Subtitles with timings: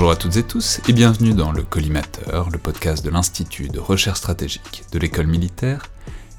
[0.00, 3.78] Bonjour à toutes et tous et bienvenue dans le Collimateur, le podcast de l'Institut de
[3.78, 5.90] recherche stratégique de l'école militaire,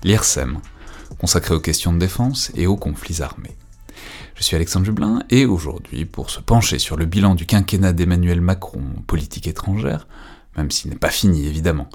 [0.04, 0.57] l'IRSEM,
[1.20, 3.55] consacré aux questions de défense et aux conflits armés.
[4.34, 8.41] Je suis Alexandre Jublin et aujourd'hui, pour se pencher sur le bilan du quinquennat d'Emmanuel
[8.41, 10.07] Macron en politique étrangère,
[10.58, 11.88] même s'il n'est pas fini évidemment.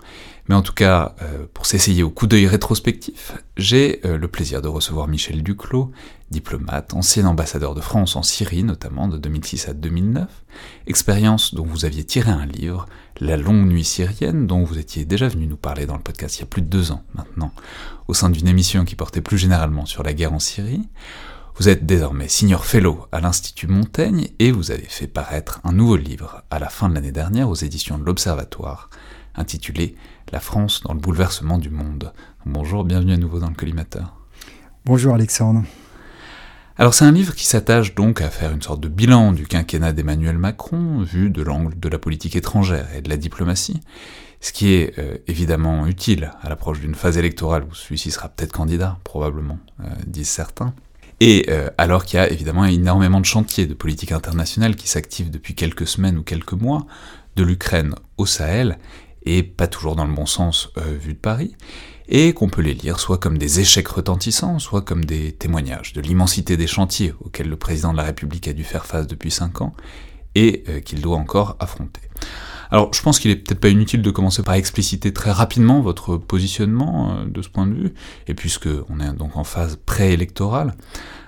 [0.48, 4.62] Mais en tout cas, euh, pour s'essayer au coup d'œil rétrospectif, j'ai euh, le plaisir
[4.62, 5.91] de recevoir Michel Duclos,
[6.30, 10.29] diplomate, ancien ambassadeur de France en Syrie notamment de 2006 à 2009,
[10.87, 12.87] expérience dont vous aviez tiré un livre,
[13.20, 16.41] La longue nuit syrienne, dont vous étiez déjà venu nous parler dans le podcast il
[16.41, 17.52] y a plus de deux ans maintenant,
[18.07, 20.82] au sein d'une émission qui portait plus généralement sur la guerre en Syrie.
[21.59, 25.96] Vous êtes désormais senior fellow à l'Institut Montaigne et vous avez fait paraître un nouveau
[25.96, 28.91] livre à la fin de l'année dernière aux éditions de l'Observatoire,
[29.34, 29.95] intitulé
[30.32, 32.13] La France dans le bouleversement du monde.
[32.45, 34.15] Bonjour, bienvenue à nouveau dans le collimateur.
[34.85, 35.63] Bonjour Alexandre.
[36.76, 39.95] Alors c'est un livre qui s'attache donc à faire une sorte de bilan du quinquennat
[39.95, 43.80] d'Emmanuel Macron, vu de l'angle de la politique étrangère et de la diplomatie,
[44.43, 48.52] ce qui est euh, évidemment utile à l'approche d'une phase électorale où celui-ci sera peut-être
[48.52, 50.74] candidat, probablement, euh, disent certains.
[51.20, 55.30] Et euh, alors qu'il y a évidemment énormément de chantiers de politique internationale qui s'activent
[55.30, 56.86] depuis quelques semaines ou quelques mois,
[57.36, 58.78] de l'Ukraine au Sahel,
[59.24, 61.54] et pas toujours dans le bon sens euh, vu de Paris,
[62.08, 66.00] et qu'on peut les lire soit comme des échecs retentissants, soit comme des témoignages de
[66.00, 69.60] l'immensité des chantiers auxquels le président de la République a dû faire face depuis cinq
[69.60, 69.75] ans,
[70.34, 72.03] et euh, qu'il doit encore affronter.
[72.70, 76.16] Alors, je pense qu'il est peut-être pas inutile de commencer par expliciter très rapidement votre
[76.16, 77.94] positionnement euh, de ce point de vue,
[78.26, 80.75] et puisque on est donc en phase préélectorale,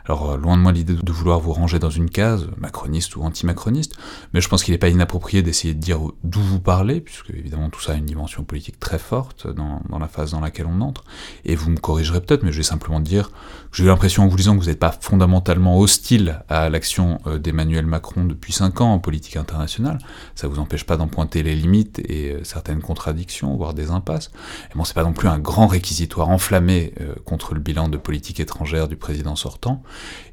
[0.09, 3.23] alors, euh, loin de moi l'idée de vouloir vous ranger dans une case, macroniste ou
[3.23, 3.95] anti-macroniste,
[4.33, 7.69] mais je pense qu'il n'est pas inapproprié d'essayer de dire d'où vous parlez, puisque évidemment
[7.69, 11.05] tout ça a une dimension politique très forte dans, la phase dans laquelle on entre,
[11.45, 13.31] et vous me corrigerez peut-être, mais je vais simplement dire
[13.73, 17.39] j'ai eu l'impression en vous lisant que vous n'êtes pas fondamentalement hostile à l'action euh,
[17.39, 19.99] d'Emmanuel Macron depuis 5 ans en politique internationale,
[20.35, 24.31] ça vous empêche pas d'en pointer les limites et euh, certaines contradictions, voire des impasses,
[24.73, 28.41] et bon c'est pas non plus un grand réquisitoire enflammé contre le bilan de politique
[28.41, 29.83] étrangère du président sortant,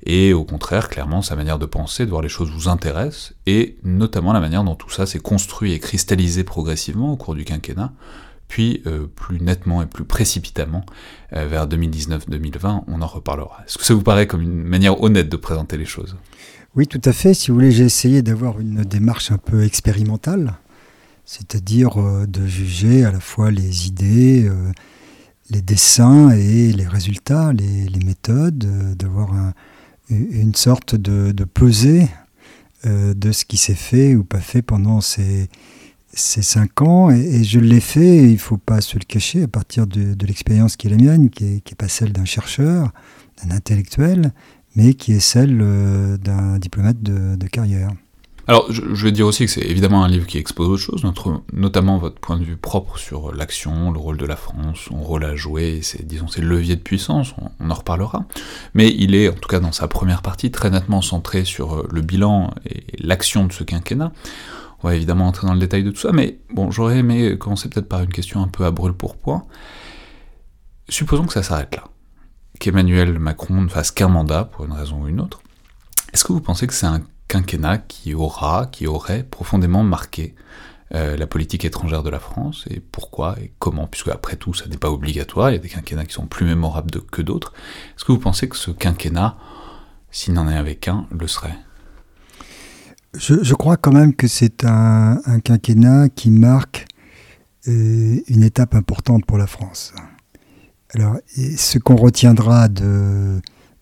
[0.05, 3.77] et au contraire, clairement, sa manière de penser, de voir les choses vous intéresse, et
[3.83, 7.91] notamment la manière dont tout ça s'est construit et cristallisé progressivement au cours du quinquennat,
[8.47, 10.85] puis euh, plus nettement et plus précipitamment
[11.33, 13.63] euh, vers 2019-2020, on en reparlera.
[13.65, 16.15] Est-ce que ça vous paraît comme une manière honnête de présenter les choses?
[16.75, 17.33] Oui, tout à fait.
[17.33, 20.55] Si vous voulez, j'ai essayé d'avoir une démarche un peu expérimentale,
[21.25, 24.49] c'est-à-dire euh, de juger à la fois les idées,
[25.49, 29.31] les dessins et les résultats, les, méthodes, euh, d'avoir
[30.09, 32.07] une sorte de, de pesée
[32.85, 35.49] euh, de ce qui s'est fait ou pas fait pendant ces,
[36.15, 37.11] ces cinq ans.
[37.11, 40.75] Et, je l'ai fait, il ne faut pas se le cacher, à partir de, l'expérience
[40.75, 42.91] qui est la mienne, qui n'est pas celle d'un chercheur,
[43.43, 44.31] d'un intellectuel,
[44.75, 47.91] mais qui est celle euh, d'un diplomate de carrière.
[48.47, 51.03] Alors, je, je, veux dire aussi que c'est évidemment un livre qui expose autre chose,
[51.51, 55.25] notamment votre point de vue propre sur l'action, le rôle de la France, son rôle
[55.25, 58.25] à jouer, ses, disons, ses leviers de puissance, on, en reparlera.
[58.75, 61.87] Mais il est, en tout cas dans sa première partie, très nettement centré sur euh,
[61.91, 64.11] le bilan et l'action de ce quinquennat.
[64.85, 67.69] On va évidemment entrer dans le détail de tout ça, mais bon, j'aurais aimé commencer
[67.69, 69.43] peut-être par une question un peu à brûle pour point.
[70.89, 71.85] Supposons que ça s'arrête là,
[72.59, 75.41] qu'Emmanuel Macron ne fasse qu'un mandat, pour une raison ou une autre.
[76.13, 80.35] Est-ce que vous pensez que c'est un quinquennat qui aura, qui aurait profondément marqué
[80.93, 84.67] euh, la politique étrangère de la France, et pourquoi et comment, puisque après tout, ça
[84.67, 87.53] n'est pas obligatoire, il y a des quinquennats qui sont plus mémorables que d'autres.
[87.97, 89.35] Est-ce que vous pensez que ce quinquennat,
[90.11, 91.57] s'il n'en est avec un, le serait?
[93.17, 96.85] Je, crois quand même que c'est un, quinquennat qui marque
[97.67, 99.93] euh, une étape importante pour la France.
[100.93, 101.17] Alors,
[101.57, 103.41] ce qu'on retiendra de,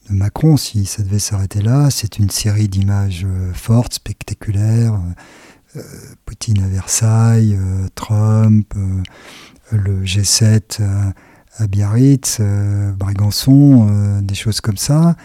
[0.09, 4.99] Macron, si ça devait s'arrêter là, c'est une série d'images euh, fortes, spectaculaires.
[5.75, 5.81] Euh,
[6.25, 7.57] Poutine à Versailles,
[7.95, 8.75] Trump,
[9.71, 10.81] le G7
[11.57, 12.39] à Biarritz,
[12.95, 15.15] Brégançon, des choses comme ça.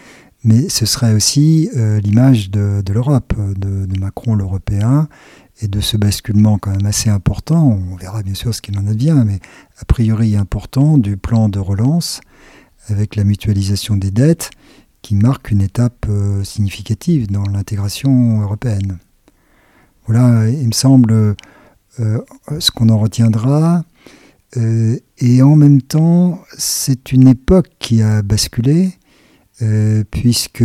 [0.43, 1.69] Mais ce serait aussi
[2.01, 5.09] l'image de, l'Europe, de, Macron l'Européen,
[5.61, 7.67] et de ce basculement quand même assez important.
[7.67, 9.39] On verra bien sûr ce qu'il en advient, mais
[9.79, 12.21] a priori important du plan de relance
[12.87, 14.51] avec la mutualisation des dettes
[15.01, 18.99] qui marque une étape euh, significative dans l'intégration européenne.
[20.07, 21.35] Voilà, il me semble,
[21.99, 22.21] euh,
[22.59, 23.83] ce qu'on en retiendra.
[24.57, 28.93] Euh, et en même temps, c'est une époque qui a basculé,
[30.11, 30.63] puisque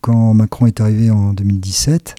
[0.00, 2.14] quand Macron est arrivé en 2017,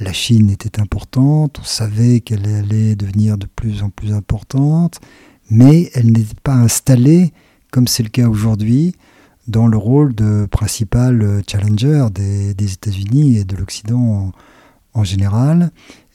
[0.00, 5.00] la Chine était importante, on savait qu'elle allait devenir de plus en plus importante,
[5.50, 7.32] mais elle n'était pas installée,
[7.70, 8.96] comme c'est le cas aujourd'hui,
[9.46, 14.32] dans le rôle de principal challenger des, États-Unis et de l'Occident
[14.94, 15.70] en, général.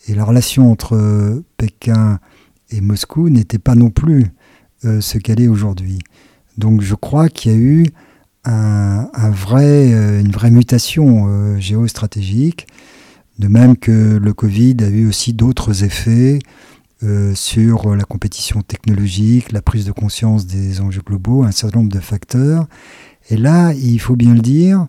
[0.08, 2.20] Et la relation entre Pékin
[2.72, 4.26] et Moscou n'était pas non plus
[4.82, 6.00] ce qu'elle est aujourd'hui.
[6.58, 7.86] Donc je crois qu'il y a eu
[8.46, 12.68] un, vrai, une vraie mutation géostratégique,
[13.38, 16.40] de même que le Covid a eu aussi d'autres effets
[17.02, 21.94] euh, sur la compétition technologique, la prise de conscience des enjeux globaux, un certain nombre
[21.94, 22.68] de facteurs.
[23.30, 24.86] Et là, il faut bien le dire,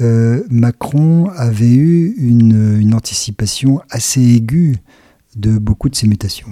[0.00, 4.76] euh, Macron avait eu une, une, anticipation assez aiguë
[5.34, 6.50] de beaucoup de ces mutations.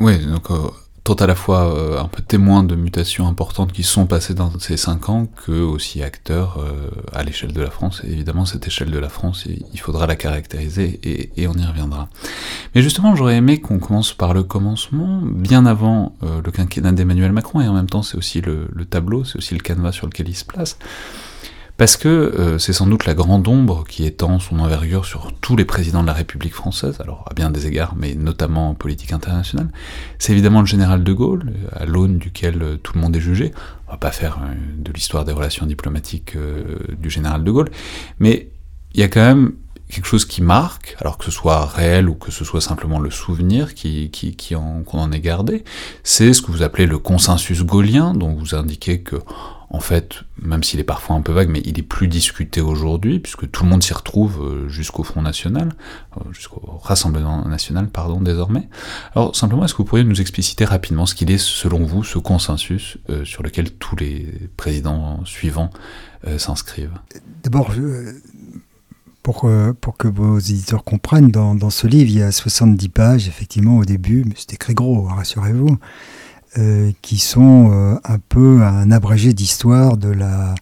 [0.00, 0.68] Oui, donc euh,
[1.04, 4.58] tant à la fois euh, un peu témoin de mutations importantes qui sont passées dans
[4.58, 8.00] ces cinq ans, que aussi acteur euh, à l'échelle de la France.
[8.04, 11.00] Et évidemment, cette échelle de la France, il faudra la caractériser
[11.36, 12.08] et, on y reviendra.
[12.74, 17.32] Mais justement, j'aurais aimé qu'on commence par le commencement, bien avant euh, le quinquennat d'Emmanuel
[17.32, 20.06] Macron, et en même temps, c'est aussi le, le tableau, c'est aussi le canevas sur
[20.06, 20.78] lequel il se place.
[21.76, 25.56] Parce que euh, c'est sans doute la grande ombre qui étend son envergure sur tous
[25.56, 29.12] les présidents de la République française, alors à bien des égards, mais notamment en politique
[29.12, 29.68] internationale.
[30.20, 33.20] C'est évidemment le général de Gaulle, euh, à l'aune duquel euh, tout le monde est
[33.20, 33.52] jugé.
[33.88, 34.38] On va pas faire
[34.78, 36.36] de l'histoire des relations diplomatiques
[36.98, 37.70] du général de Gaulle,
[38.18, 38.48] mais
[38.94, 39.52] il y a quand même
[39.88, 43.10] quelque chose qui marque, alors que ce soit réel ou que ce soit simplement le
[43.10, 45.64] souvenir qu'on en ait gardé,
[46.02, 49.16] c'est ce que vous appelez le consensus gaulien, dont vous indiquez que
[49.74, 53.18] en fait, même s'il est parfois un peu vague, mais il est plus discuté aujourd'hui,
[53.18, 55.72] puisque tout le monde s'y retrouve euh, jusqu'au Front National,
[56.16, 58.68] euh, jusqu'au Rassemblement National, pardon, désormais.
[59.16, 62.18] Alors, simplement, est-ce que vous pourriez nous expliciter rapidement ce qu'il est, selon vous, ce
[62.18, 65.70] consensus euh, sur lequel tous les présidents suivants
[66.38, 66.94] s'inscrivent?
[67.42, 67.70] D'abord,
[69.22, 69.42] pour,
[69.98, 74.24] que vos éditeurs comprennent, dans, ce livre, il y a 70 pages, effectivement, au début,
[74.24, 75.78] mais c'est écrit gros, rassurez-vous.
[76.56, 80.54] Euh, qui sont euh, un peu un abrégé d'histoire de la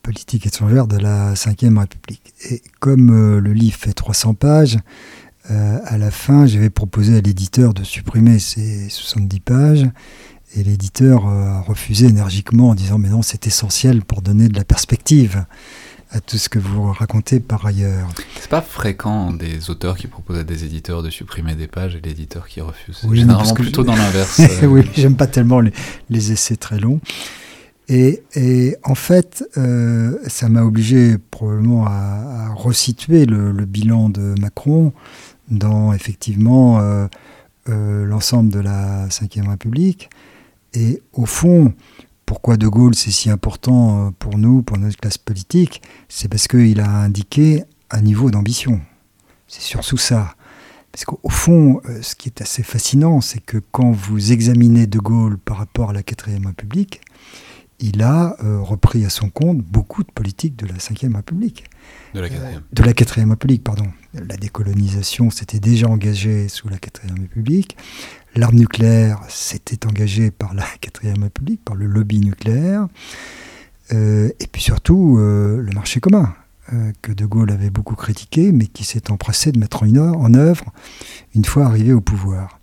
[0.00, 2.32] politique étrangère de la Ve République.
[2.48, 4.78] Et comme euh, le livre fait 300 pages,
[5.48, 9.86] à la fin, j'avais proposé à l'éditeur de supprimer ces 70 pages.
[10.56, 14.64] Et l'éditeur a refusé énergiquement en disant Mais non, c'est essentiel pour donner de la
[14.64, 15.44] perspective
[16.16, 18.08] à tout ce que vous racontez par ailleurs.
[18.40, 22.00] C'est pas fréquent des auteurs qui proposent à des éditeurs de supprimer des pages et
[22.00, 23.02] l'éditeur qui refuse.
[23.04, 24.40] Oui, Généralement plutôt dans l'inverse.
[24.40, 24.66] Euh.
[24.66, 27.00] oui, j'aime pas tellement les, essais très longs.
[27.88, 34.92] Et, et en fait, euh, ça m'a obligé probablement à, resituer le, bilan de Macron
[35.50, 37.06] dans effectivement euh,
[38.06, 40.08] l'ensemble de la Ve République.
[40.72, 41.74] Et au fond,
[42.26, 46.48] pourquoi De Gaulle c'est si important euh, pour nous, pour notre classe politique C'est parce
[46.48, 48.80] qu'il a indiqué un niveau d'ambition.
[49.46, 50.34] C'est surtout ça.
[50.90, 54.98] Parce qu'au fond, euh, ce qui est assez fascinant, c'est que quand vous examinez De
[54.98, 57.00] Gaulle par rapport à la 4ème République,
[57.78, 61.64] il a euh, repris à son compte beaucoup de politiques de la 5ème République.
[62.14, 62.62] De la 4ème.
[62.72, 63.86] de la 4ème République, pardon.
[64.14, 67.76] La décolonisation s'était déjà engagée sous la 4ème République.
[68.36, 72.86] L'arme nucléaire s'était engagée par la 4ème République, par le lobby nucléaire.
[73.92, 76.34] Euh, et puis surtout, euh, le marché commun,
[76.72, 80.64] euh, que De Gaulle avait beaucoup critiqué, mais qui s'est empressé de mettre en œuvre
[81.34, 82.60] une fois arrivé au pouvoir.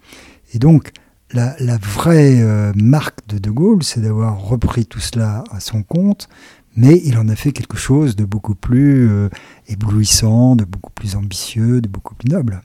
[0.54, 0.92] Et donc,
[1.32, 2.44] la, vraie
[2.76, 6.30] marque de De Gaulle, c'est d'avoir repris tout cela à son compte,
[6.76, 9.10] mais il en a fait quelque chose de beaucoup plus
[9.68, 12.62] éblouissant, de beaucoup plus ambitieux, de beaucoup plus noble.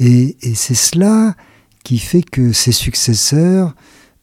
[0.00, 1.36] Et c'est cela
[1.86, 3.76] qui fait que ses successeurs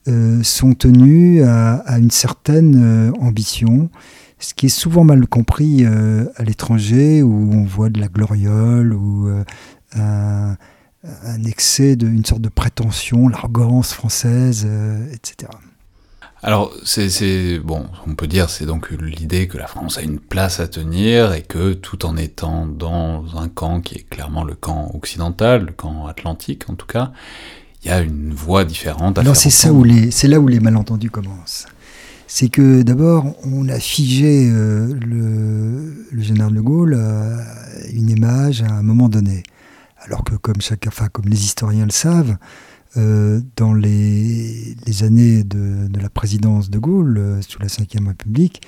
[0.10, 3.89] euh, sont tenus à, une certaine euh, ambition,
[4.38, 8.93] ce qui est souvent mal compris euh, à l'étranger, où on voit de la gloriole
[8.93, 9.29] ou
[9.96, 10.58] un,
[11.46, 14.67] excès d'une sorte de prétention, l'arrogance française,
[15.13, 15.50] etc.
[16.45, 20.59] Alors, c'est bon, on peut dire, c'est donc l'idée que la France a une place
[20.59, 24.91] à tenir et que tout en étant dans un camp qui est clairement le camp
[24.93, 27.13] occidental, le camp atlantique en tout cas,
[27.81, 29.17] il y a une voie différente.
[29.19, 31.65] Alors c'est ça où les, c'est là où les malentendus commencent.
[32.27, 38.63] C'est que d'abord on a figé euh, le, le, général de Gaulle à une image
[38.63, 39.43] à un moment donné,
[40.01, 40.57] alors que comme
[40.88, 42.35] enfin comme les historiens le savent,
[42.95, 48.62] euh, dans les, années de, la présidence de Gaulle, euh, sous la Ve République,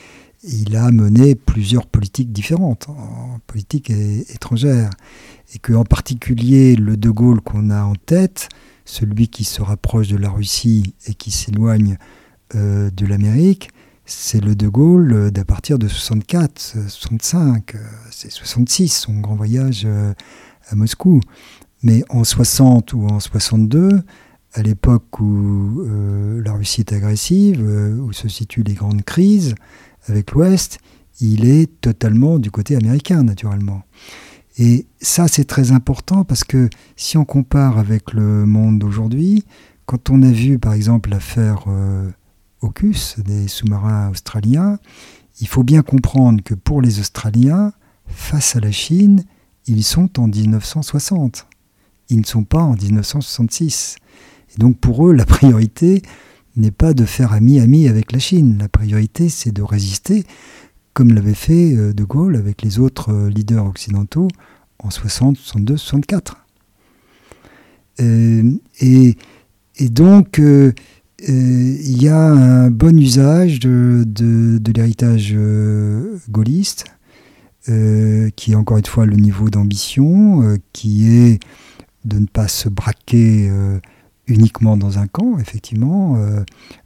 [0.44, 4.90] il a mené plusieurs politiques différentes, en politique étrangère.
[5.54, 8.50] Et qu'en particulier, le de Gaulle qu'on a en tête,
[8.84, 11.98] celui qui se rapproche de la Russie et qui s'éloigne
[12.56, 13.70] euh, de l'Amérique,
[14.06, 17.76] c'est le de Gaulle d'à partir de 64, 65,
[18.12, 19.88] c'est 66, son grand voyage
[20.68, 21.22] à Moscou.
[21.86, 24.02] Mais en 60 ou en 62,
[24.54, 29.54] à l'époque où euh, la Russie est agressive, euh, où se situent les grandes crises
[30.08, 30.80] avec l'Ouest,
[31.22, 33.84] il est totalement du côté américain, naturellement.
[34.58, 39.46] Et ça, c'est très important parce que si on compare avec le monde d'aujourd'hui,
[39.86, 42.10] quand on a vu par exemple l'affaire euh,
[42.64, 44.80] AUKUS des sous-marins australiens,
[45.40, 47.74] il faut bien comprendre que pour les Australiens,
[48.08, 49.24] face à la Chine,
[49.68, 51.48] ils sont en 1960.
[52.10, 53.98] Ils ne sont pas en 1966.
[54.54, 56.02] Et donc pour eux, la priorité
[56.56, 58.58] n'est pas de faire ami-ami avec la Chine.
[58.60, 60.24] La priorité, c'est de résister,
[60.94, 64.28] comme l'avait fait euh, De Gaulle avec les autres euh, leaders occidentaux
[64.80, 66.46] en 60, 62, 64.
[68.00, 69.16] et,
[69.90, 70.74] donc, euh,
[71.28, 75.36] il y a un bon usage de, de, l'héritage
[76.30, 76.86] gaulliste,
[77.66, 81.40] qui est encore une fois le niveau d'ambition, qui est
[82.06, 83.50] de ne pas se braquer
[84.28, 86.16] uniquement dans un camp, effectivement.
[86.18, 86.44] Euh,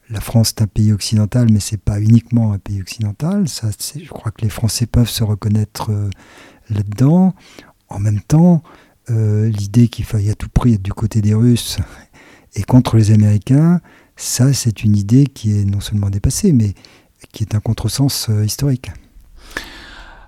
[0.10, 3.48] la France est un pays occidental, mais c'est pas uniquement un pays occidental.
[3.48, 6.10] Ça, je crois que les Français peuvent se reconnaître euh,
[6.70, 7.34] là-dedans.
[7.90, 8.64] En même temps,
[9.10, 11.78] euh, l'idée qu'il faille à tout prix être du côté des Russes
[12.56, 13.82] et contre les Américains,
[14.16, 16.74] ça, c'est une idée qui est non seulement dépassée, mais
[17.32, 18.92] qui est un contresens historique.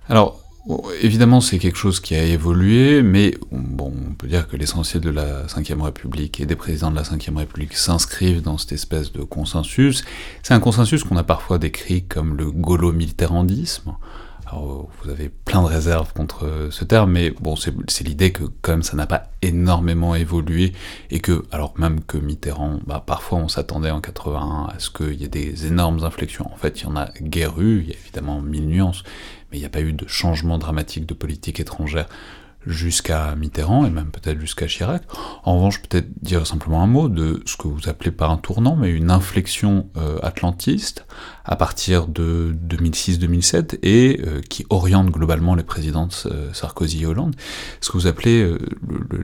[0.08, 0.41] Alors,
[1.02, 5.10] évidemment, c'est quelque chose qui a évolué, mais bon, on peut dire que l'essentiel de
[5.10, 9.24] la Ve République et des présidents de la Ve République s'inscrivent dans cette espèce de
[9.24, 10.04] consensus.
[10.44, 13.96] C'est un consensus qu'on a parfois décrit comme le gaulo-militerandisme.
[14.48, 18.84] Alors, vous avez plein de réserves contre ce terme, mais bon, c'est l'idée que comme
[18.84, 20.74] ça n'a pas énormément évolué,
[21.10, 25.14] et que, alors même que Mitterrand, bah, parfois on s'attendait en 81 à ce qu'il
[25.14, 26.52] y ait des énormes inflexions.
[26.52, 29.04] En fait, il y en a guère eu, il y a évidemment mille nuances,
[29.52, 32.08] mais il n'y a pas eu de changement dramatique de politique étrangère
[32.66, 35.04] jusqu'à Mitterrand et même peut-être jusqu'à Chirac.
[35.44, 38.76] En revanche, peut-être dire simplement un mot de ce que vous appelez pas un tournant,
[38.76, 41.06] mais une inflexion euh, atlantiste
[41.44, 47.36] à partir de 2006-2007 et euh, qui oriente globalement les présidents euh, Sarkozy et Hollande.
[47.82, 48.56] Ce que vous appelez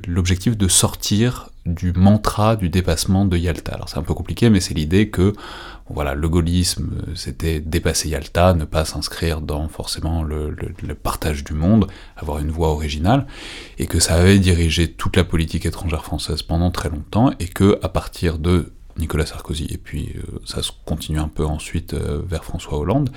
[0.07, 3.74] l'objectif de sortir du mantra du dépassement de Yalta.
[3.74, 5.33] Alors c'est un peu compliqué, mais c'est l'idée que
[5.89, 10.55] voilà, le gaullisme, c'était dépasser Yalta, ne pas s'inscrire dans forcément le,
[11.01, 13.25] partage du monde, avoir une voix originale,
[13.77, 17.79] et que ça avait dirigé toute la politique étrangère française pendant très longtemps, et que
[17.83, 22.21] à partir de Nicolas Sarkozy, et puis euh, ça se continue un peu ensuite euh,
[22.27, 23.09] vers François Hollande,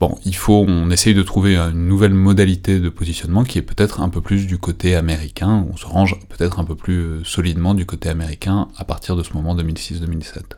[0.00, 4.00] bon, il faut, on essaye de trouver une nouvelle modalité de positionnement qui est peut-être
[4.00, 7.74] un peu plus du côté américain, on se range peut-être un peu plus euh, solidement
[7.74, 10.56] du côté américain à partir de ce moment 2006-2007.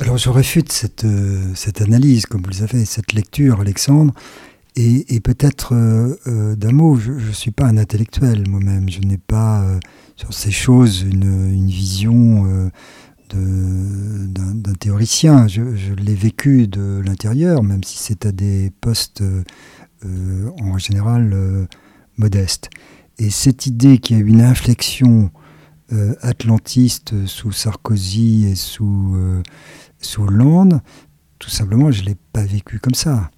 [0.00, 4.14] Alors je réfute cette, euh, cette analyse, comme vous le savez, cette lecture, Alexandre,
[4.76, 9.18] et, peut-être euh, euh, d'un mot, je ne suis pas un intellectuel moi-même, je n'ai
[9.18, 9.66] pas
[10.16, 12.70] sur ces choses une, une vision
[13.34, 15.62] d'un théoricien, je,
[15.94, 19.22] l'ai vécu de l'intérieur, même si c'est à des postes
[20.04, 21.68] en général
[22.16, 22.70] modestes.
[23.18, 25.30] Et cette idée qu'il y a une inflexion
[26.22, 29.16] atlantiste sous Sarkozy et sous
[30.18, 30.80] Hollande,
[31.38, 33.30] tout simplement, je ne l'ai pas vécu comme ça.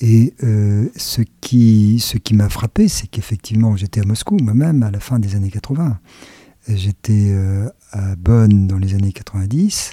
[0.00, 4.90] Et euh, ce qui, ce qui m'a frappé, c'est qu'effectivement, j'étais à Moscou moi-même à
[4.90, 5.98] la fin des années 80.
[6.68, 9.92] J'étais euh, à Bonn dans les années 90.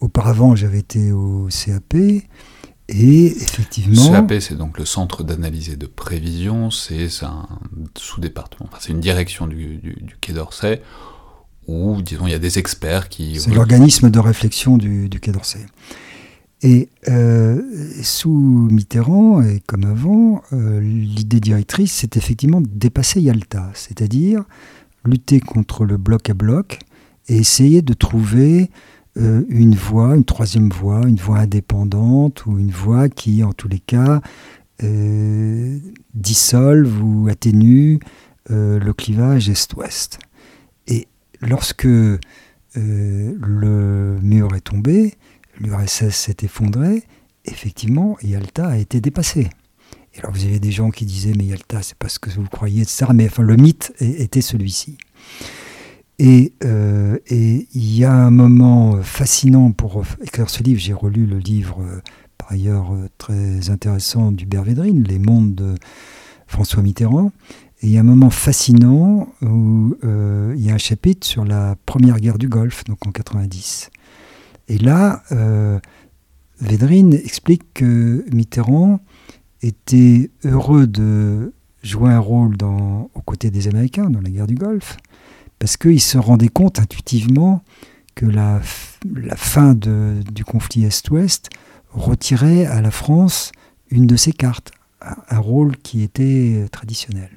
[0.00, 1.94] Auparavant, j'avais été au CAP.
[1.94, 4.10] Et effectivement.
[4.10, 6.70] CAP, c'est donc le centre d'analyse et de prévision.
[6.70, 7.46] C'est un
[7.96, 8.68] sous-département.
[8.70, 10.82] Enfin, c'est une direction du, du, du Quai d'Orsay
[11.70, 13.38] où, disons, il y a des experts qui...
[13.38, 15.64] C'est l'organisme de réflexion du, Quai d'Orsay.
[16.62, 17.62] Et euh,
[18.02, 24.44] sous Mitterrand, et comme avant, euh, l'idée directrice, c'est effectivement de dépasser Yalta, c'est-à-dire
[25.04, 26.78] lutter contre le bloc à bloc
[27.30, 28.70] et essayer de trouver
[29.16, 33.68] euh, une voie, une troisième voie, une voie indépendante ou une voie qui, en tous
[33.68, 34.20] les cas,
[36.14, 38.00] dissolve ou atténue
[38.48, 40.18] le clivage est-ouest
[41.40, 42.18] lorsque euh,
[42.74, 45.14] le mur est tombé,
[45.58, 47.02] l'URSS s'est effondré,
[47.44, 49.48] effectivement, Yalta a été dépassé.
[50.14, 52.44] Et alors vous avez des gens qui disaient mais Yalta c'est pas ce que vous
[52.48, 53.06] croyez, etc.
[53.14, 54.98] Mais enfin le mythe était celui-ci.
[56.20, 60.80] Euh, et il y a un moment fascinant pour écrire ce livre.
[60.80, 62.00] J'ai relu le livre, euh,
[62.36, 65.74] par ailleurs très intéressant, d'Hubert Védrine, Les mondes de
[66.46, 67.32] François Mitterrand.
[67.82, 71.46] Et il y a un moment fascinant où euh, il y a un chapitre sur
[71.46, 73.88] la première guerre du Golfe, donc en 90.
[74.68, 75.78] Et là, euh,
[76.60, 79.00] Védrine explique que Mitterrand
[79.62, 84.98] était heureux de jouer un rôle aux côtés des Américains dans la guerre du Golfe,
[85.60, 87.62] parce qu'il se rendait compte intuitivement
[88.16, 88.60] que la,
[89.36, 91.50] fin du conflit Est-Ouest
[91.92, 93.52] retirait à la France
[93.90, 97.30] une de ses cartes, un rôle qui était traditionnel.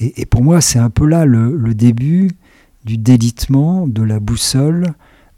[0.00, 2.30] Et, pour moi, c'est un peu là le, début
[2.84, 4.94] du délitement de la boussole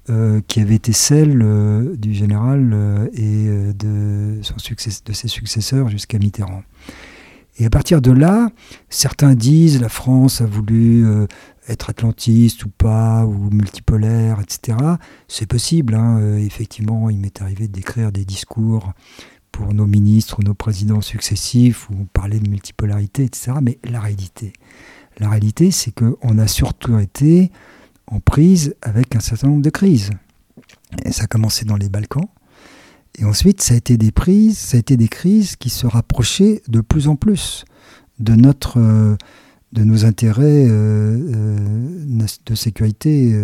[0.09, 6.19] euh, qui avait été celle euh, du général euh, et de, de ses successeurs jusqu'à
[6.19, 6.63] Mitterrand.
[7.59, 8.51] Et à partir de là,
[8.89, 11.05] certains disent la France a voulu
[11.71, 14.79] être atlantiste ou pas, ou multipolaire, etc.
[15.29, 15.95] C'est possible.
[15.95, 16.37] Hein.
[16.39, 18.93] effectivement, il m'est arrivé d'écrire des discours
[19.53, 23.53] pour nos ministres ou nos présidents successifs où on parlait de multipolarité, etc.
[23.63, 24.53] Mais la réalité,
[25.19, 27.51] la réalité, c'est qu'on a surtout été
[28.07, 30.11] en prise avec un certain nombre de crises.
[31.05, 32.29] Et ça a commencé dans les Balkans.
[33.19, 36.63] Et ensuite, ça a été des prises, ça a été des crises qui se rapprochaient
[36.69, 37.65] de plus en plus
[38.19, 39.17] de notre, euh,
[39.73, 43.35] de nos intérêts euh, euh, de sécurité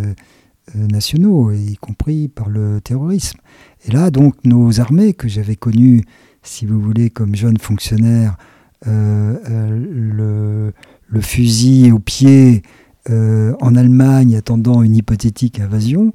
[0.74, 3.38] nationaux, y compris par le terrorisme.
[3.86, 6.02] Et là, donc, nos armées, que j'avais connues,
[6.42, 8.36] si vous voulez, comme jeune fonctionnaire,
[8.84, 10.72] le,
[11.20, 12.62] fusil au pied
[13.08, 16.12] euh, en Allemagne attendant une hypothétique invasion,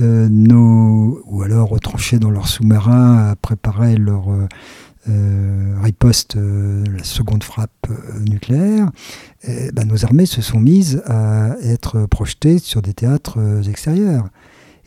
[0.00, 4.48] euh, nos, ou alors retranchés dans leurs sous-marins à préparer leur euh,
[5.06, 7.88] riposte, la seconde frappe
[8.28, 8.90] nucléaire,
[9.46, 13.38] ben, nos armées se sont mises à être projetées sur des théâtres
[13.68, 14.28] extérieurs.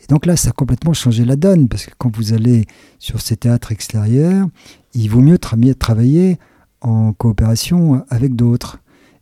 [0.02, 2.66] Et donc là, ça a complètement changé la donne, parce que quand vous allez
[2.98, 4.46] sur ces théâtres extérieurs,
[4.92, 6.38] il vaut mieux travailler
[6.80, 8.78] en coopération avec d'autres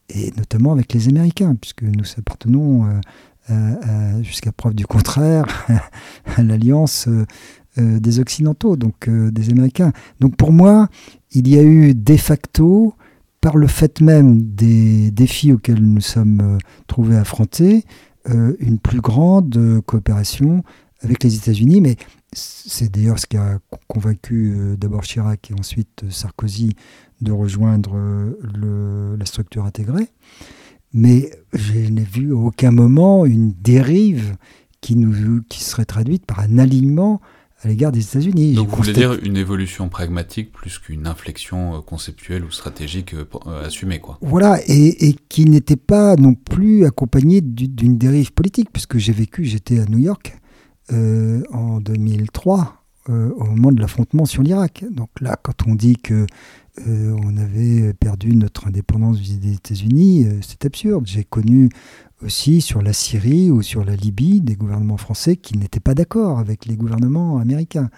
[0.09, 3.01] et notamment avec les Américains, puisque nous appartenons,
[3.51, 5.45] euh, jusqu'à preuve du contraire,
[6.37, 7.09] à l'alliance
[7.79, 9.93] euh, euh, des Occidentaux, donc des Américains.
[10.21, 10.89] Donc pour moi,
[11.33, 12.95] il y a eu de facto,
[13.41, 17.85] par le fait même des défis auxquels nous sommes trouvés affrontés,
[18.29, 20.63] une plus grande coopération
[21.01, 21.97] avec les États-Unis, mais
[22.33, 23.59] c'est d'ailleurs ce qui a
[23.89, 26.77] convaincu d'abord Chirac et ensuite Sarkozy
[27.21, 27.97] de rejoindre
[29.19, 30.09] la structure intégrée.
[30.93, 34.37] Mais je n'ai vu à aucun moment une dérive
[34.83, 37.21] qui, nous, qui serait traduite par un alignement
[37.63, 38.55] à l'égard des États-Unis.
[38.55, 43.25] Donc vous voulez dire une évolution pragmatique plus qu'une inflexion euh, conceptuelle ou stratégique euh,
[43.47, 44.19] euh, assumée, quoi.
[44.21, 49.45] Voilà, et, et qui n'était pas non plus accompagnée d'une dérive politique, puisque j'ai vécu,
[49.45, 50.37] j'étais à New York
[50.93, 54.85] euh, en 2003, euh, au moment de l'affrontement sur l'Irak.
[54.91, 56.27] Donc là, quand on dit que
[56.79, 61.05] euh, on avait perdu notre indépendance vis-à-vis des États-Unis, euh, c'est absurde.
[61.07, 61.69] J'ai connu
[62.23, 66.39] aussi sur la Syrie ou sur la Libye des gouvernements français qui n'étaient pas d'accord
[66.39, 67.91] avec les gouvernements américains.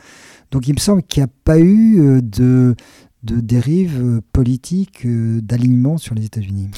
[0.51, 2.75] Donc il me semble qu'il n'y a pas eu euh, de,
[3.23, 6.71] de dérive politique d'alignement sur les États-Unis.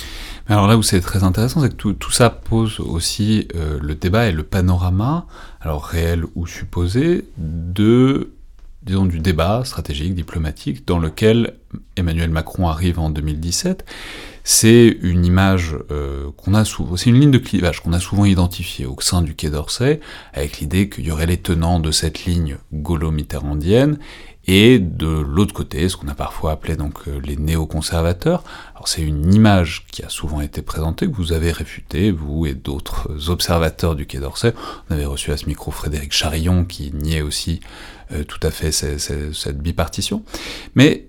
[0.48, 4.28] Alors là où c'est très intéressant, c'est que tout, tout, ça pose aussi le débat
[4.28, 5.26] et le panorama,
[5.60, 8.36] alors réel ou supposé, de
[8.86, 11.54] disons, du débat stratégique, diplomatique, dans lequel
[11.96, 13.84] Emmanuel Macron arrive en 2017.
[14.44, 18.24] C'est une image euh, qu'on a souvent, c'est une ligne de clivage qu'on a souvent
[18.24, 20.00] identifiée au sein du Quai d'Orsay,
[20.34, 23.98] avec l'idée qu'il y aurait les tenants de cette ligne gaulo-mitterrandienne
[24.46, 28.44] et de l'autre côté, ce qu'on a parfois appelé donc euh, les néoconservateurs.
[28.74, 32.54] Alors c'est une image qui a souvent été présentée, que vous avez réfutée, vous et
[32.54, 34.54] d'autres observateurs du Quai d'Orsay.
[34.88, 37.60] On avait reçu à ce micro Frédéric Charillon qui niait aussi
[38.12, 40.22] euh, tout à fait cette bipartition.
[40.76, 41.08] Mais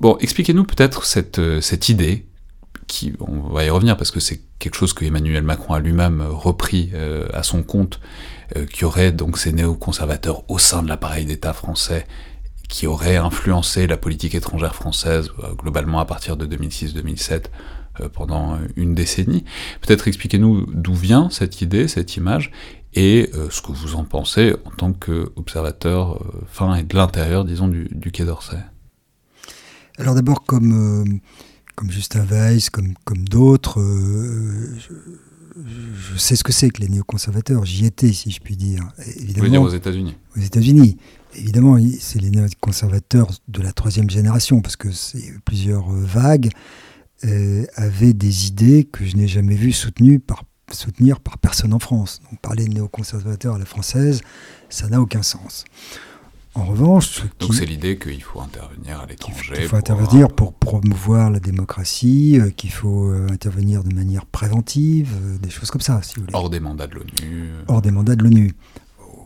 [0.00, 2.26] bon, expliquez-nous peut-être cette, euh, cette idée
[2.86, 6.22] qui, on va y revenir parce que c'est quelque chose que Emmanuel Macron a lui-même
[6.22, 6.92] repris
[7.32, 7.98] à son compte,
[8.72, 12.06] qui aurait donc ces néoconservateurs au sein de l'appareil d'État français
[12.68, 17.44] qui aurait influencé la politique étrangère française euh, globalement à partir de 2006-2007
[18.00, 19.44] euh, pendant une décennie.
[19.80, 22.50] Peut-être expliquez-nous d'où vient cette idée, cette image,
[22.94, 27.68] et euh, ce que vous en pensez en tant qu'observateur fin et de l'intérieur, disons,
[27.68, 28.58] du, Quai d'Orsay.
[29.98, 31.20] Alors d'abord, comme,
[31.74, 34.94] comme Justin Weiss, comme, comme d'autres, je,
[36.12, 37.64] je, sais ce que c'est que les néoconservateurs.
[37.64, 38.88] J'y étais, si je puis dire.
[38.98, 40.98] Évidemment, Vous voulez dire aux États-Unis Aux États-Unis
[41.38, 42.30] évidemment, c'est les
[42.60, 44.88] conservateurs de la troisième génération, parce que
[45.44, 46.50] plusieurs euh, vagues
[47.24, 51.78] euh, avaient des idées que je n'ai jamais vues soutenues par, soutenir par personne en
[51.78, 52.20] France.
[52.30, 54.20] Donc parler de néoconservateurs à la française,
[54.68, 55.64] ça n'a aucun sens.
[56.56, 57.22] En revanche...
[57.38, 59.54] Donc c'est l'idée qu'il faut intervenir à l'étranger.
[59.58, 65.50] Il faut intervenir pour promouvoir la démocratie, euh, qu'il faut intervenir de manière préventive, des
[65.50, 66.34] choses comme ça, si vous voulez.
[66.34, 67.50] Hors des mandats de l'ONU.
[67.68, 68.54] Hors des mandats de l'ONU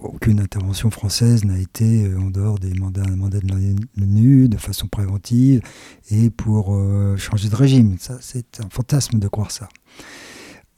[0.03, 3.49] aucune intervention française n'a été euh, en dehors des mandats, mandats de
[3.97, 5.63] l'ONU de façon préventive
[6.11, 7.97] et pour euh, changer de régime.
[7.99, 9.69] Ça, c'est un fantasme de croire ça.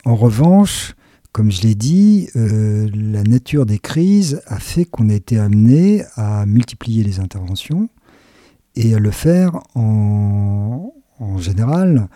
[0.05, 0.95] En revanche,
[1.33, 6.05] comme je l'ai dit, euh, la nature des crises a fait qu'on a été amené
[6.14, 7.88] à multiplier les interventions
[8.77, 12.09] et à le faire en, en général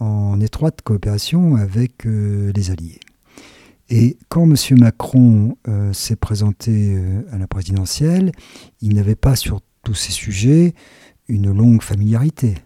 [0.00, 2.98] en étroite coopération avec les Alliés.
[3.88, 4.56] Et quand M.
[4.80, 5.56] Macron
[5.92, 7.00] s'est présenté
[7.30, 8.32] à la présidentielle,
[8.80, 10.74] il n'avait pas sur tous ces sujets
[11.28, 12.56] une longue familiarité.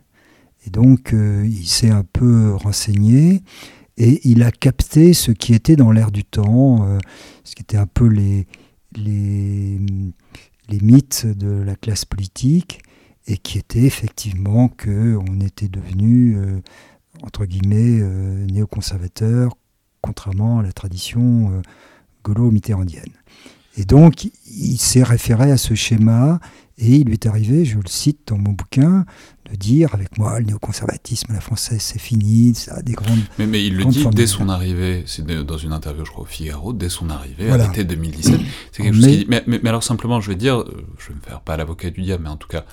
[0.67, 3.43] Et donc, il s'est un peu renseigné
[3.97, 6.99] et il a capté ce qui était dans l'air du temps,
[7.45, 8.47] ce qui était un peu les,
[8.97, 9.79] les,
[10.81, 12.81] mythes de la classe politique
[13.27, 16.61] et qui était effectivement qu'on était devenu, euh,
[17.23, 19.57] entre guillemets, euh, néoconservateur,
[20.01, 21.63] contrairement à la tradition euh,
[22.25, 23.13] gaulo-mitterrandienne.
[23.77, 26.41] Et donc, il s'est référé à ce schéma
[26.79, 29.07] et il lui est arrivé, je le cite dans mon bouquin,
[29.51, 33.21] de dire avec moi, le néoconservatisme à la française, c'est fini, ça a des grandes.
[33.39, 36.27] Mais, mais il le dit dès son arrivée, c'est dans une interview, je crois, au
[36.27, 38.41] Figaro, dès son arrivée, à l'été 2017.
[38.73, 41.21] C'est quelque chose mais, mais, mais, alors simplement, je vais dire, euh, je vais me
[41.21, 42.65] faire pas l'avocat du diable, mais en tout cas,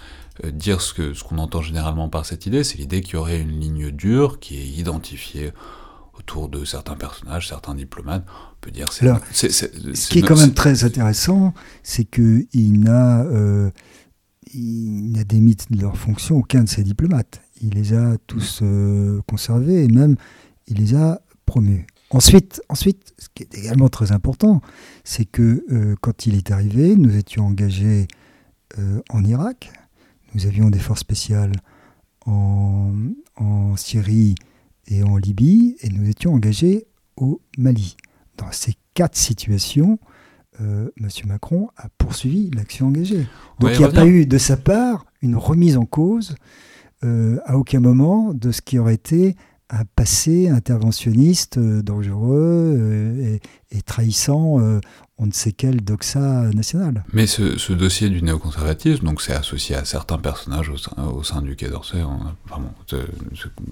[0.43, 3.17] euh, dire ce qu'on ce qu'on entend généralement par cette idée, c'est l'idée qu'il y
[3.17, 5.51] aurait une ligne dure qui est identifiée
[6.17, 8.25] autour de certains personnages, certains diplomates.
[8.27, 8.87] On peut dire.
[9.01, 13.71] Alors, ce qui est quand même très intéressant, c'est qu'il n'a euh,
[14.53, 17.41] il n'a démis de leur fonction aucun de ces diplomates.
[17.61, 20.15] Il les a tous euh, conservés et même
[20.67, 21.85] il les a promus.
[22.09, 24.61] Ensuite, ensuite, ce qui est également très important,
[25.03, 28.07] c'est que euh, quand il est arrivé, nous étions engagés
[28.77, 29.71] euh, en Irak,
[30.35, 31.53] nous avions des forces spéciales
[32.25, 32.93] en,
[33.75, 34.35] Syrie
[34.87, 36.85] et en Libye, et nous étions engagés
[37.17, 37.97] au Mali.
[38.37, 39.97] Dans ces quatre situations,
[40.61, 41.07] euh, M.
[41.25, 43.27] Macron a poursuivi l'action engagée.
[43.59, 46.35] Donc il n'y a pas eu de sa part une remise en cause
[47.03, 49.35] euh, à aucun moment de ce qui aurait été
[49.69, 53.39] un passé interventionniste euh, dangereux
[53.71, 54.59] et, trahissant
[55.17, 57.03] on ne sait quel doxa national.
[57.13, 61.69] Mais ce, dossier du néoconservatisme, donc c'est associé à certains personnages au sein, du Quai
[61.69, 62.03] d'Orsay,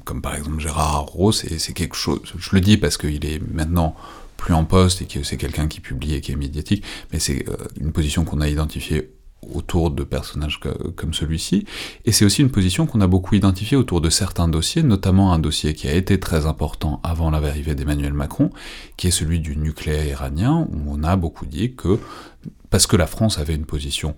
[0.04, 3.96] comme par exemple Gérard Arros, c'est quelque chose, je le dis parce qu'il est maintenant
[4.42, 7.48] plus en poste et que c'est quelqu'un qui publie et qui est médiatique, mais c'est
[7.48, 9.12] euh, une position qu'on a identifiée
[9.54, 10.60] autour de personnages
[10.96, 11.66] comme celui-ci,
[12.06, 15.40] et c'est aussi une position qu'on a beaucoup identifiée autour de certains dossiers, notamment un
[15.40, 18.52] dossier qui a été très important avant l'arrivée d'Emmanuel Macron,
[18.98, 21.98] qui est celui du nucléaire iranien, où on a beaucoup dit que,
[22.70, 24.16] parce que la France avait une position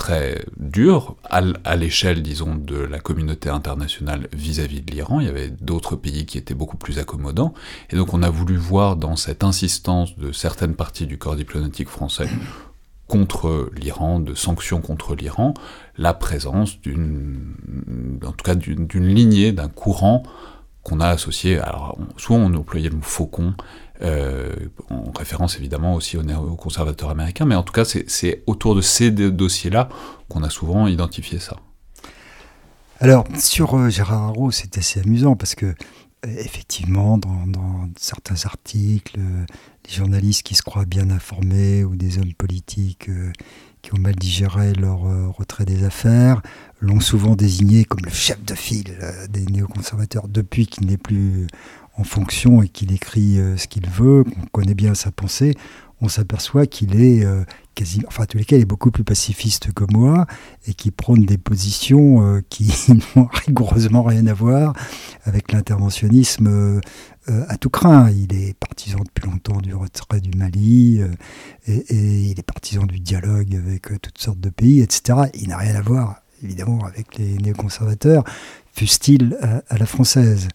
[0.00, 5.20] très dur à, l'échelle, disons, de la communauté internationale vis-à-vis de l'Iran.
[5.20, 7.52] Il y avait d'autres pays qui étaient beaucoup plus accommodants.
[7.90, 11.90] Et donc on a voulu voir dans cette insistance de certaines parties du corps diplomatique
[11.90, 12.30] français
[13.08, 15.52] contre l'Iran, de sanctions contre l'Iran,
[15.98, 17.54] la présence d'une,
[18.24, 20.22] en tout cas d'une lignée, d'un courant
[20.82, 23.52] qu'on a associé, alors soit on employait le mot faucon,
[24.02, 24.54] euh,
[24.88, 29.10] en référence évidemment aussi aux, conservateurs américains, mais en tout cas c'est autour de ces
[29.10, 29.90] dossiers-là
[30.28, 31.56] qu'on a souvent identifié ça.
[32.98, 35.72] Alors sur euh, Gérard Haro, c'est assez amusant parce que euh,
[36.24, 39.20] effectivement dans, certains articles,
[39.86, 43.10] les journalistes qui se croient bien informés ou des hommes politiques
[43.82, 45.00] qui ont mal digéré leur
[45.34, 46.40] retrait des affaires
[46.80, 48.96] l'ont souvent désigné comme le chef de file
[49.30, 51.46] des néoconservateurs depuis qu'il n'est plus
[52.00, 55.54] en fonction et qu'il écrit euh, ce qu'il veut, qu'on connaît bien sa pensée,
[56.00, 59.04] on s'aperçoit qu'il est euh, quasi, enfin, en tous les cas, il est beaucoup plus
[59.04, 60.26] pacifiste que moi
[60.66, 62.72] et qui prône des positions euh, qui
[63.16, 64.72] n'ont rigoureusement rien à voir
[65.24, 66.80] avec l'interventionnisme
[67.26, 68.10] à tout craint.
[68.10, 71.02] Il est partisan depuis longtemps du retrait du Mali
[71.66, 75.30] et, il est partisan du dialogue avec toutes sortes de pays, etc.
[75.34, 78.24] Il n'a rien à voir, évidemment, avec les néoconservateurs,
[78.72, 79.36] fût-il
[79.68, 80.48] à la française.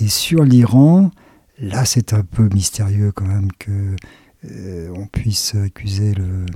[0.00, 1.10] Et sur l'Iran,
[1.58, 3.96] là c'est un peu mystérieux quand même que
[4.50, 6.46] euh, on puisse accuser le,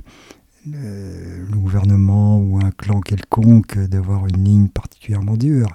[1.51, 5.69] gouvernement ou un clan quelconque d'avoir une ligne particulièrement dure.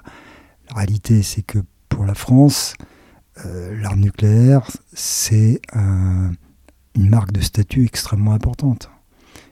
[0.69, 2.75] La réalité c'est que pour la France,
[3.45, 8.89] euh, l'arme nucléaire c'est une marque de statut extrêmement importante.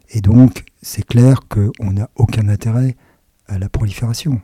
[0.10, 2.96] Et donc c'est clair qu'on n'a aucun intérêt
[3.48, 4.42] à la prolifération.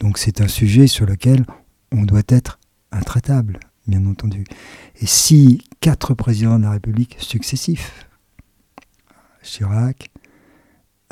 [0.00, 1.46] Donc c'est un sujet sur lequel
[1.92, 2.58] on doit être
[2.94, 4.44] intraitable, bien entendu.
[5.00, 8.08] Et si quatre présidents de la République successifs,
[9.42, 10.10] Chirac,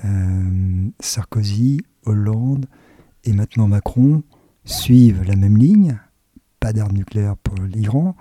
[0.05, 2.67] euh, Sarkozy, Hollande
[3.25, 4.23] et maintenant Macron,
[4.65, 5.99] suivent la même ligne,
[6.61, 8.17] pas d'armes nucléaires pour l'Iran,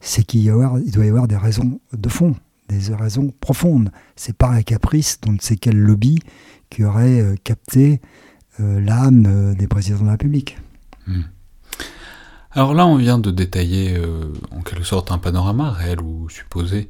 [0.00, 2.36] c'est qu'il doit y avoir des raisons de fond,
[2.68, 3.90] des raisons profondes.
[4.14, 6.18] C'est pas un caprice dont ne sait quel lobby
[6.70, 8.00] qui aurait euh, capté
[8.60, 10.58] euh, l'âme des présidents de la République.
[11.06, 11.22] Hmm.
[12.56, 16.88] Alors là, on vient de détailler euh, en quelque sorte un panorama réel ou supposé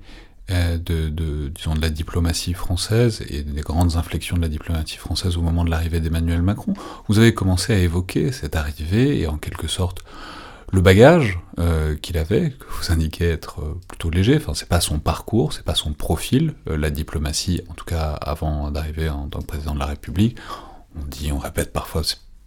[0.53, 1.51] euh, de,
[1.81, 5.99] la diplomatie française et des grandes inflexions de la diplomatie française au moment de l'arrivée
[5.99, 6.75] d'Emmanuel Macron.
[7.09, 10.05] Vous avez commencé à évoquer cette arrivée et en quelque sorte
[10.73, 15.01] le bagage euh, qu'il avait, que vous indiquez être plutôt léger, enfin c'est pas son
[15.01, 19.47] parcours, c'est pas son profil, la diplomatie, en tout cas avant d'arriver en tant que
[19.47, 20.37] président de la République,
[20.97, 22.03] on dit, on répète parfois,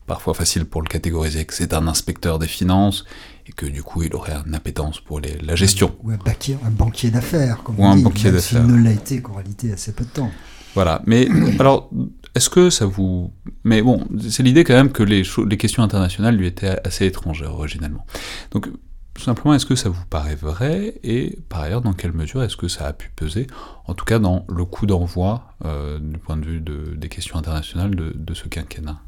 [0.09, 3.05] parfois facile pour le catégoriser que c'est un inspecteur des finances
[3.47, 5.95] et que du coup il aurait une appétence pour les, la gestion.
[6.03, 8.67] Ou un banquier, un banquier d'affaires, comme Ou on un dit, banquier d'affaires.
[8.67, 10.31] ne l'a été qu'en réalité assez peu de temps.
[10.73, 11.27] Voilà, mais
[11.59, 11.91] alors
[12.35, 13.31] est-ce que ça vous...
[13.63, 15.23] Mais bon, c'est l'idée quand même que les,
[15.57, 18.05] questions internationales lui étaient assez étrangères originellement.
[18.51, 18.67] Donc
[19.13, 22.55] tout simplement, est-ce que ça vous paraît vrai Et par ailleurs, dans quelle mesure est-ce
[22.55, 23.47] que ça a pu peser,
[23.85, 27.37] en tout cas dans le coup d'envoi euh, du point de vue de- des questions
[27.37, 29.01] internationales de, de ce quinquennat?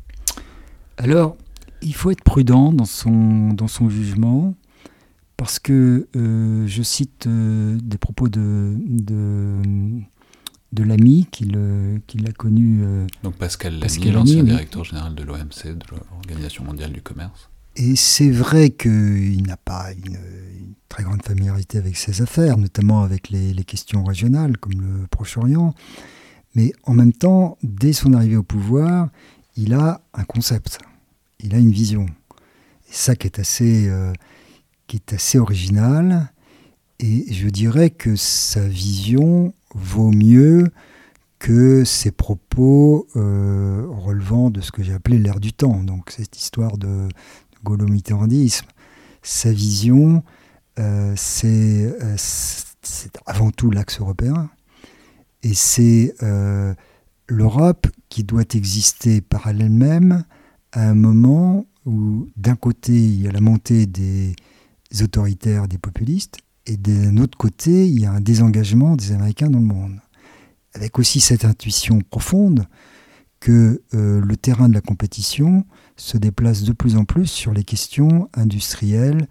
[0.97, 1.35] Alors,
[1.81, 4.55] il faut être prudent dans son, dans son jugement,
[5.37, 9.55] parce que euh, je cite euh, des propos de, de,
[10.71, 14.83] de l'ami qu'il euh, qu'il a connu, euh, Donc Pascal Lamy, Pascal Lamy, l'ancien directeur
[14.83, 17.49] général de l'OMC, de l'Organisation mondiale du commerce.
[17.75, 23.01] et c'est vrai qu'il n'a pas une, une très grande familiarité avec ses affaires, notamment
[23.01, 25.73] avec les, les questions régionales, comme le Proche-Orient,
[26.53, 29.09] mais en même temps, dès son arrivée au pouvoir,
[29.55, 30.79] il a un concept,
[31.39, 32.05] il a une vision.
[32.89, 34.13] Et ça qui est assez, euh,
[34.87, 36.31] qui est assez original.
[36.99, 40.71] Et je dirais que sa vision vaut mieux
[41.39, 45.83] que ses propos euh, relevant de ce que j'ai appelé l'ère du temps.
[45.83, 48.67] Donc cette histoire de, de gaulo-mitterrandisme.
[49.23, 50.23] Sa vision,
[50.79, 51.95] euh, c'est
[53.25, 54.49] avant tout l'axe européen.
[55.43, 56.13] Et c'est
[57.27, 60.25] l'Europe qui doit exister par elle-même
[60.73, 64.35] à un moment où d'un côté il y a la montée des
[65.01, 69.59] autoritaires, des populistes, et d'un autre côté il y a un désengagement des Américains dans
[69.59, 69.99] le monde.
[70.73, 72.67] Avec aussi cette intuition profonde
[73.39, 77.63] que euh, le terrain de la compétition se déplace de plus en plus sur les
[77.63, 79.27] questions industrielles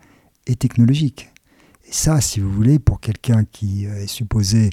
[0.47, 1.29] et technologiques.
[1.87, 4.71] Et ça, si vous voulez, pour quelqu'un qui euh, est supposé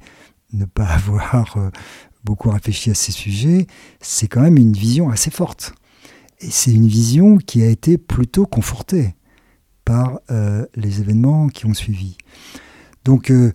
[0.54, 1.70] ne pas avoir euh,
[2.28, 3.68] beaucoup réfléchi à ces sujets,
[4.02, 5.74] c'est quand même une vision assez forte.
[6.42, 9.16] Et c'est une vision qui a été plutôt confortée
[9.86, 12.18] par euh, les événements qui ont suivi.
[13.06, 13.52] Donc euh,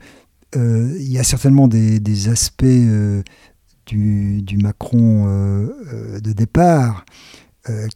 [0.56, 2.64] euh, il y a certainement des, aspects
[3.86, 7.04] du, du Macron de départ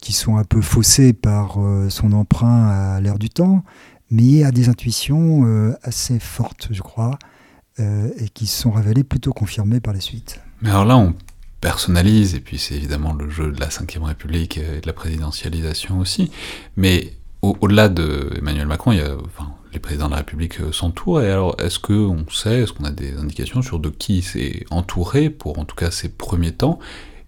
[0.01, 1.57] qui sont un peu faussés par
[1.89, 3.63] son emprunt à l'ère du temps,
[4.09, 7.19] mais il y a des intuitions assez fortes, je crois,
[7.79, 10.39] et qui se sont révélées plutôt confirmées par la suite.
[10.61, 11.13] Mais alors là, on
[11.61, 15.99] personnalise, et puis c'est évidemment le jeu de la Ve République et de la présidentialisation
[15.99, 16.31] aussi,
[16.75, 19.15] mais au- au-delà de Emmanuel Macron, il y a,
[19.73, 22.91] les présidents de la République euh, s'entourent, et alors est-ce qu'on sait, est-ce qu'on a
[22.91, 26.79] des indications sur de qui s'est entouré pour en tout cas ses premiers temps,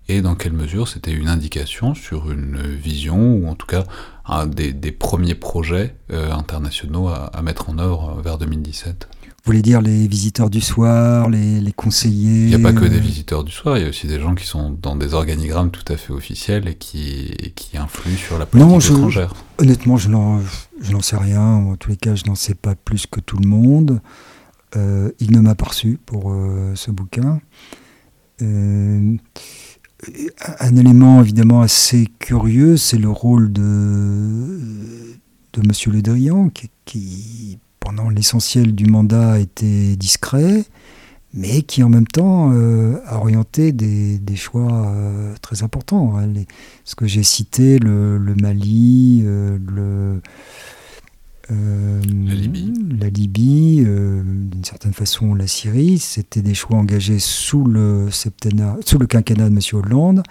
[0.08, 3.84] et dans quelle mesure c'était une indication sur une vision, ou en tout cas
[4.26, 9.19] un des, premiers projets euh, internationaux à, mettre en œuvre vers 2017 Vous
[9.50, 13.00] voulez dire les visiteurs du soir, les, les conseillers Il n'y a pas que des
[13.00, 15.92] visiteurs du soir, il y a aussi des gens qui sont dans des organigrammes tout
[15.92, 19.34] à fait officiels et qui, et qui influent sur la politique Non, je- étrangère.
[19.58, 20.40] Honnêtement, je n'en,
[20.82, 21.42] je n'en sais rien.
[21.42, 24.02] En tous les cas, je n'en sais pas plus que tout le monde.
[24.76, 27.42] Euh, il ne m'a pas reçu pour euh, ce bouquin.
[28.42, 29.16] Euh,
[30.60, 33.62] un élément évidemment assez curieux, c'est le rôle de,
[35.54, 35.72] de M.
[35.94, 40.66] Le Drian, qui, qui, pendant l'essentiel du mandat, était discret,
[41.34, 46.18] mais qui en même temps euh, a orienté des, des choix euh, très importants.
[46.18, 46.28] hein.
[46.28, 46.48] Les-
[46.86, 50.22] ce que j'ai cité, le, le Mali, euh, le,
[51.50, 52.74] La Libye.
[53.00, 59.00] la Libye, d'une certaine façon la Syrie, c'était des choix engagés sous le, septennat, sous
[59.00, 59.60] le quinquennat de M.
[59.74, 60.22] Hollande,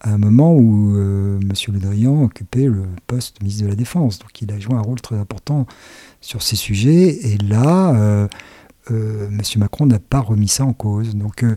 [0.00, 1.52] à un moment où euh, M.
[1.72, 4.18] Le Drian occupait le poste de ministre de la Défense.
[4.20, 5.66] Donc il a joué un rôle très important
[6.22, 7.28] sur ces sujets.
[7.32, 8.28] Et là, euh,
[8.90, 9.40] euh, M.
[9.56, 11.14] Macron n'a pas remis ça en cause.
[11.14, 11.52] Donc euh,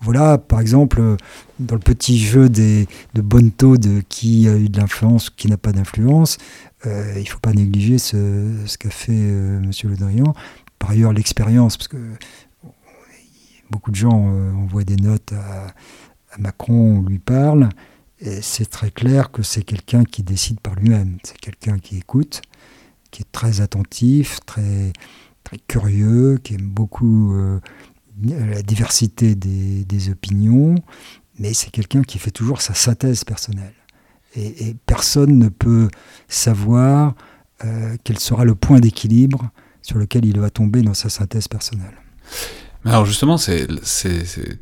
[0.00, 1.16] voilà, par exemple,
[1.60, 5.56] dans le petit jeu des, de bonne de qui a eu de l'influence, qui n'a
[5.56, 6.38] pas d'influence,
[6.84, 9.70] il ne faut pas négliger ce, ce qu'a fait M.
[9.84, 10.34] Le Drian.
[10.78, 11.96] Par ailleurs, l'expérience, parce que
[13.70, 14.30] beaucoup de gens
[14.62, 15.66] envoient des notes à,
[16.32, 17.68] à Macron, on lui parle,
[18.20, 21.18] et c'est très clair que c'est quelqu'un qui décide par lui-même.
[21.24, 22.42] C'est quelqu'un qui écoute,
[23.10, 24.92] qui est très attentif, très,
[25.44, 27.60] très curieux, qui aime beaucoup euh,
[28.22, 30.74] la diversité des, des opinions,
[31.38, 33.74] mais c'est quelqu'un qui fait toujours sa synthèse personnelle.
[34.36, 35.88] Et, personne ne peut
[36.28, 37.14] savoir
[37.64, 39.50] euh, quel sera le point d'équilibre
[39.82, 41.96] sur lequel il va tomber dans sa synthèse personnelle.
[42.84, 43.66] Alors justement, c'est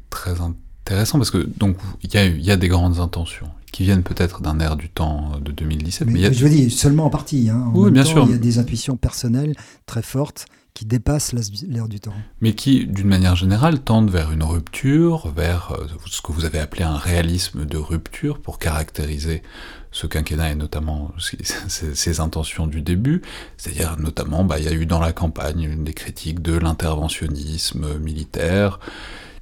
[0.09, 4.03] très intéressant parce que donc il y a, y a des grandes intentions qui viennent
[4.03, 6.09] peut-être d'un air du temps de 2017.
[6.09, 6.33] Mais, y a...
[6.33, 7.51] je veux dire seulement en partie.
[7.51, 7.71] Hein.
[7.75, 8.25] oui, bien sûr.
[8.25, 10.47] Il y a des intuitions personnelles très fortes
[10.77, 11.33] qui dépassent
[11.67, 12.13] l'air du temps.
[12.43, 16.59] Mais qui, d'une manière générale, tendent vers une rupture, vers euh, ce que vous avez
[16.59, 19.43] appelé un réalisme de rupture pour caractériser
[19.91, 23.23] ce quinquennat et notamment ses, intentions du début.
[23.57, 28.79] C'est-à-dire, notamment, bah, il y a eu dans la campagne des critiques de l'interventionnisme militaire,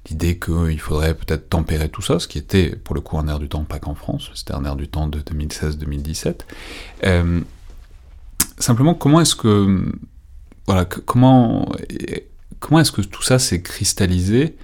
[0.09, 3.39] l'idée qu'il faudrait peut-être tempérer tout ça, ce qui était pour le coup un air
[3.39, 6.41] du temps, pas qu'en France, c'était un air du temps de 2016-2017.
[7.05, 7.41] Euh,
[8.59, 9.93] simplement, comment est-ce que
[10.67, 11.71] voilà, comment,
[12.61, 14.57] comment est-ce que tout ça s'est cristallisé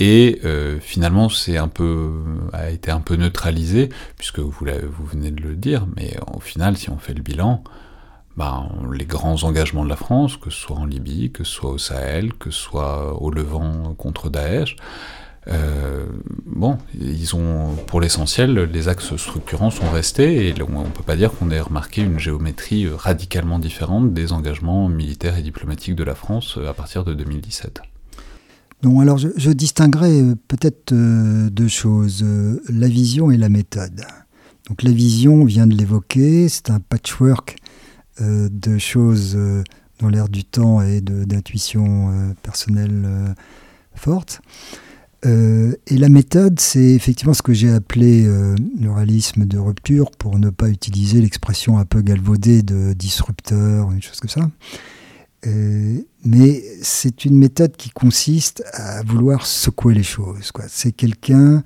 [0.00, 2.10] et euh, finalement c'est un peu
[2.54, 6.76] a été un peu neutralisé puisque vous, vous venez de le dire, mais au final
[6.76, 7.62] si on fait le bilan,
[8.36, 11.70] ben, les grands engagements de la France, que ce soit en Libye, que ce soit
[11.70, 14.76] au Sahel, que ce soit au Levant contre Daesh,
[15.48, 16.06] euh,
[16.46, 21.16] bon, ils ont, pour l'essentiel, les axes structurants sont restés et on ne peut pas
[21.16, 26.14] dire qu'on ait remarqué une géométrie radicalement différente des engagements militaires et diplomatiques de la
[26.14, 27.80] France à partir de 2017.
[28.82, 32.24] Non, alors je, distinguerai euh, peut-être euh, deux choses,
[32.68, 34.02] la vision et la méthode.
[34.68, 37.56] Donc la vision, on vient de l'évoquer, c'est un patchwork
[38.20, 39.38] de choses
[39.98, 43.34] dans l'air du temps et d'intuition personnelle
[43.94, 44.40] forte.
[45.26, 50.10] Euh, et la méthode, c'est effectivement ce que j'ai appelé euh, le réalisme de rupture,
[50.12, 54.50] pour ne pas utiliser l'expression un peu galvaudée de disrupteur, une chose comme ça.
[55.46, 60.52] Euh, mais c'est une méthode qui consiste à vouloir secouer les choses.
[60.68, 61.62] C'est quelqu'un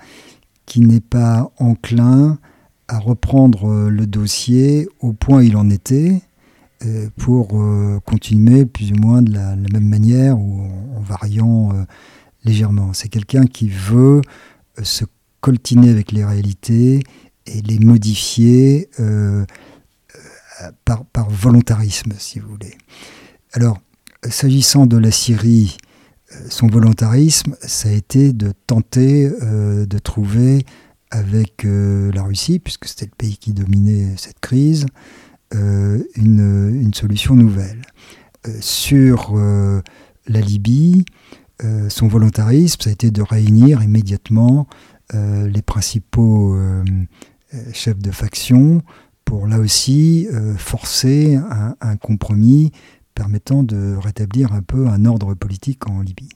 [0.67, 2.39] qui n'est pas enclin
[2.89, 6.23] à reprendre le dossier au point où il en était
[7.17, 7.49] pour
[8.05, 10.63] continuer plus ou moins de la, même manière ou
[10.97, 11.73] en variant
[12.45, 12.93] légèrement.
[12.93, 14.21] C'est quelqu'un qui veut
[14.79, 15.05] euh, se
[15.41, 17.03] coltiner avec les réalités
[17.47, 19.45] et les modifier euh,
[20.63, 22.77] euh, par, volontarisme, si vous voulez.
[23.53, 23.79] Alors,
[24.29, 25.77] s'agissant de la Syrie,
[26.49, 30.65] son volontarisme, ça a été de tenter de trouver
[31.11, 34.87] avec la Russie, puisque c'était le pays qui dominait cette crise,
[35.55, 37.83] une, une, solution nouvelle.
[38.61, 39.35] sur
[40.27, 41.05] la Libye,
[41.63, 44.67] euh, son volontarisme, ça a été de réunir immédiatement
[45.15, 46.83] euh, les principaux euh,
[47.73, 48.83] chefs de faction
[49.25, 50.27] pour là aussi
[50.59, 51.39] forcer
[51.81, 52.73] un, compromis
[53.15, 56.29] permettant de rétablir un peu un ordre politique en Libye.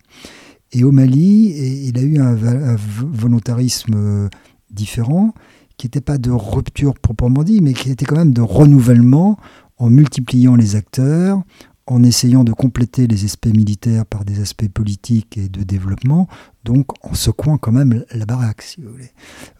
[0.73, 4.31] Et au Mali, il a eu un, volontarisme
[4.71, 5.35] différent,
[5.79, 9.39] qui n'était pas de rupture proprement dit, mais qui était quand même de renouvellement
[9.79, 11.41] en multipliant les acteurs,
[11.87, 16.29] en essayant de compléter les aspects militaires par des aspects politiques et de développement,
[16.65, 19.13] donc en secouant quand même la baraque, si vous voulez.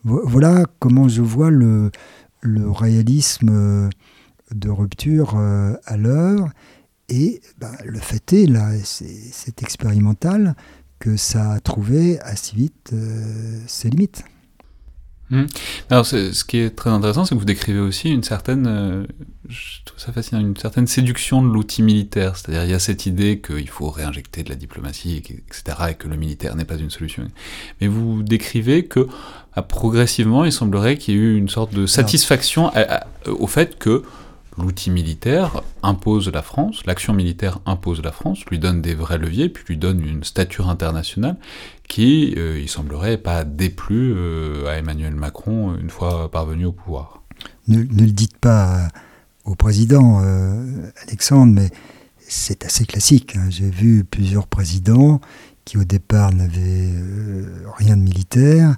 [0.05, 1.91] Voilà comment je vois le,
[2.43, 3.89] réalisme euh,
[4.55, 6.51] de rupture euh, à l'heure.
[7.09, 10.55] Et ben, le fait est, là, c'est expérimental,
[10.99, 14.25] que ça a trouvé assez vite euh, ses limites.
[15.31, 15.45] Hmm.
[15.91, 19.07] Alors, ce qui est très intéressant, c'est que vous décrivez aussi une certaine, euh,
[19.49, 22.37] je trouve ça fascinant, une certaine séduction de l'outil militaire.
[22.37, 26.09] C'est-à-dire, il y a cette idée qu'il faut réinjecter de la diplomatie, etc., et que
[26.09, 27.27] le militaire n'est pas une solution.
[27.81, 29.07] Mais vous décrivez que,
[29.55, 32.73] ah, progressivement, il semblerait qu'il y ait eu une sorte de satisfaction
[33.27, 34.03] au fait que
[34.59, 39.49] l'outil militaire impose la France, l'action militaire impose la France, lui donne des vrais leviers,
[39.49, 41.37] puis lui donne une stature internationale
[41.89, 47.23] qui, euh, il semblerait, pas déplu euh, à Emmanuel Macron une fois parvenu au pouvoir.
[47.67, 48.89] Ne, le dites pas
[49.45, 51.71] au président, euh, Alexandre, mais
[52.19, 53.37] c'est assez classique.
[53.37, 53.49] Hein.
[53.49, 55.21] J'ai vu plusieurs présidents
[55.65, 56.93] qui au départ n'avaient
[57.77, 58.77] rien de militaire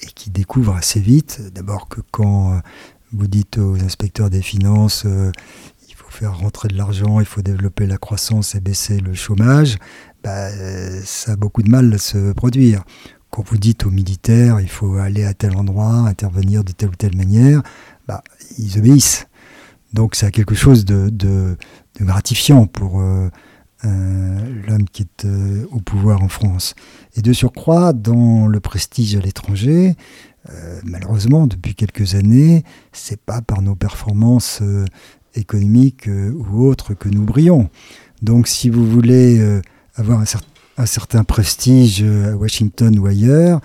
[0.00, 2.60] et qui découvrent assez vite, d'abord que quand
[3.12, 5.30] vous dites aux inspecteurs des finances, euh,
[5.88, 9.76] il faut faire rentrer de l'argent, il faut développer la croissance et baisser le chômage,
[10.26, 10.50] bah,
[11.04, 12.82] ça a beaucoup de mal à se produire.
[13.30, 16.96] Quand vous dites aux militaires, il faut aller à tel endroit, intervenir de telle ou
[16.96, 17.62] telle manière,
[18.08, 18.24] bah,
[18.58, 19.28] ils obéissent.
[19.92, 21.56] Donc c'est quelque chose de,
[22.00, 23.30] gratifiant pour euh,
[23.84, 26.74] l'homme qui est euh, au pouvoir en France.
[27.14, 29.94] Et de surcroît, dans le prestige à l'étranger,
[30.50, 34.84] euh, malheureusement, depuis quelques années, c'est pas par nos performances euh,
[35.34, 37.70] économiques euh, ou autres que nous brillons.
[38.22, 39.60] Donc, si vous voulez
[39.96, 43.60] avoir un, certain prestige à Washington ou ailleurs,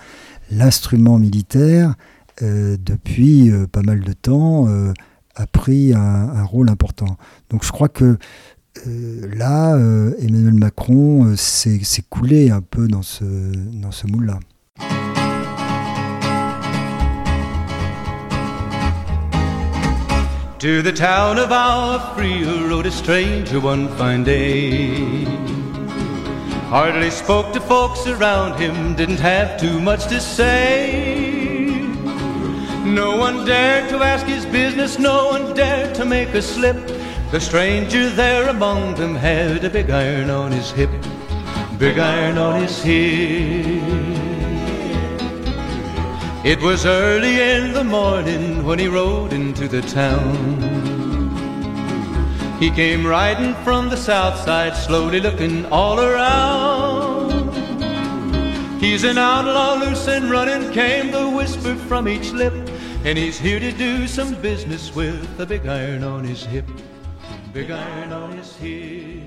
[0.50, 1.94] l'instrument militaire,
[2.40, 4.66] depuis pas mal de temps,
[5.34, 7.16] a pris un, rôle important.
[7.50, 8.16] Donc, je crois que
[8.86, 9.76] là,
[10.18, 14.38] Emmanuel Macron s'est coulé un peu dans ce, dans ce moule-là.
[20.62, 25.61] To the town of our free a stranger one fine day.
[26.72, 31.84] Hardly spoke to folks around him, didn't have too much to say.
[32.82, 36.78] No one dared to ask his business, no one dared to make a slip.
[37.30, 40.88] The stranger there among them had a big iron on his hip,
[41.76, 43.82] big iron on his hip.
[46.42, 50.71] It was early in the morning when he rode into the town.
[52.62, 57.52] He came riding from the south side, slowly looking all around.
[58.80, 62.54] He's an outlaw, loose and running, came the whisper from each lip.
[63.04, 66.64] And he's here to do some business with a big iron on his hip.
[67.52, 69.22] Big iron on his hip.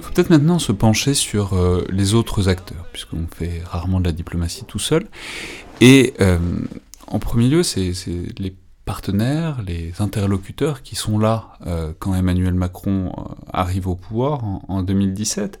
[0.00, 4.12] faut peut-être maintenant se pencher sur euh, les autres acteurs, puisqu'on fait rarement de la
[4.12, 5.08] diplomatie tout seul.
[5.80, 6.38] Et euh,
[7.08, 7.92] en premier lieu, c'est
[8.38, 8.54] les
[8.84, 13.22] partenaires, les interlocuteurs qui sont là euh, quand Emmanuel Macron euh,
[13.52, 15.58] arrive au pouvoir en, 2017.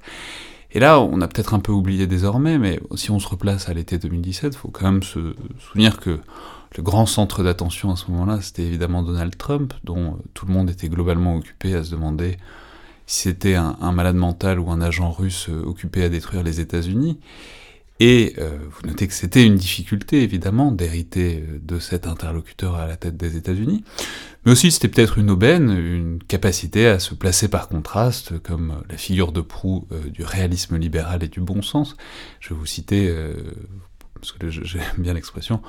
[0.72, 3.74] Et là, on a peut-être un peu oublié désormais, mais si on se replace à
[3.74, 6.18] l'été 2017, il faut quand même se souvenir que
[6.76, 10.68] le grand centre d'attention à ce moment-là, c'était évidemment Donald Trump, dont tout le monde
[10.68, 12.36] était globalement occupé à se demander
[13.06, 17.20] si c'était un, malade mental ou un agent russe occupé à détruire les États-Unis.
[18.00, 22.86] Et euh, vous notez que c'était une difficulté, évidemment, d'hériter euh, de cet interlocuteur à
[22.88, 23.84] la tête des États-Unis,
[24.44, 28.96] mais aussi c'était peut-être une aubaine, une capacité à se placer par contraste comme la
[28.96, 31.96] figure de proue euh, du réalisme libéral et du bon sens.
[32.40, 33.14] Je vais vous citer,
[34.14, 35.62] parce que j'aime bien l'expression,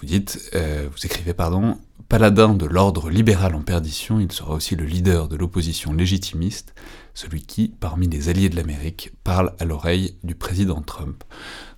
[0.00, 4.84] vous dites, vous écrivez, pardon, paladin de l'ordre libéral en perdition, il sera aussi le
[4.84, 6.74] leader de l'opposition légitimiste,
[7.14, 11.24] celui qui, parmi les alliés de l'Amérique, parle à l'oreille du président Trump.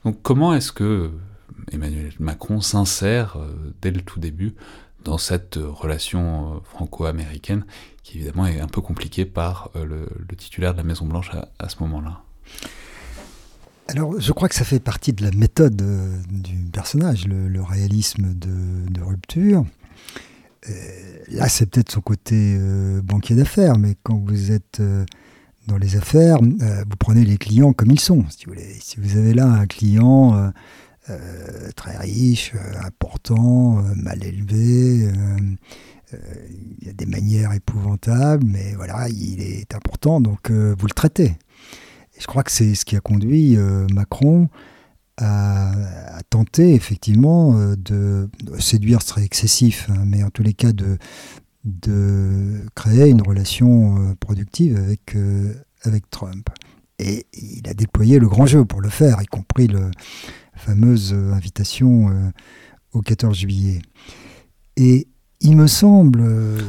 [0.05, 1.13] Donc comment est-ce que
[1.71, 4.55] Emmanuel Macron s'insère euh, dès le tout début
[5.05, 7.65] dans cette relation euh, franco-américaine
[8.03, 9.85] qui évidemment est un peu compliquée par euh,
[10.29, 12.23] le, titulaire de la Maison Blanche à, ce moment-là?
[13.89, 15.77] Alors, je crois que ça fait partie de la méthode
[16.29, 19.65] du personnage, le, réalisme de, rupture.
[21.29, 22.59] là, c'est peut-être son côté
[23.03, 24.81] banquier d'affaires, mais quand vous êtes
[25.67, 28.25] dans les affaires, euh, vous prenez les clients comme ils sont.
[28.31, 28.47] Si
[28.99, 30.51] vous, avez là un client euh,
[31.11, 32.53] euh, très riche,
[32.85, 35.09] important, mal élevé,
[36.13, 41.37] il y a des manières épouvantables, mais voilà, il est important, donc vous le traitez.
[42.15, 43.57] Et je crois que c'est ce qui a conduit
[43.93, 44.49] Macron
[45.19, 45.73] à,
[46.29, 50.99] tenter effectivement de, séduire, ce serait excessif, hein, mais en tous les cas de,
[51.65, 56.49] de créer une relation euh, productive avec, euh, avec Trump.
[56.99, 59.91] Et il a déployé le grand jeu pour le faire, y compris la
[60.55, 62.31] fameuse invitation euh,
[62.93, 63.83] au 14 juillet.
[64.77, 65.09] Et
[65.41, 66.23] il me semble.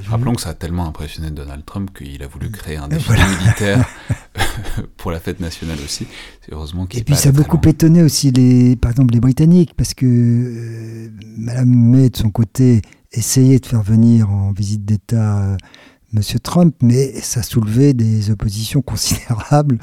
[0.08, 3.88] Rappelons que ça a tellement impressionné Donald Trump qu'il a voulu créer un défi militaire
[4.98, 6.08] pour la fête nationale aussi.
[6.52, 11.10] Heureusement Et puis ça a beaucoup étonné aussi les, par exemple les Britanniques, parce que
[11.38, 12.82] Madame May de son côté
[13.14, 15.57] essayer de faire venir en visite d'État euh,
[16.14, 16.22] M.
[16.41, 19.80] Trump, mais ça soulevait des oppositions considérables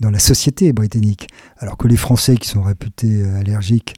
[0.00, 1.28] dans la société britannique.
[1.58, 3.94] Alors que les Français, qui sont réputés euh, allergiques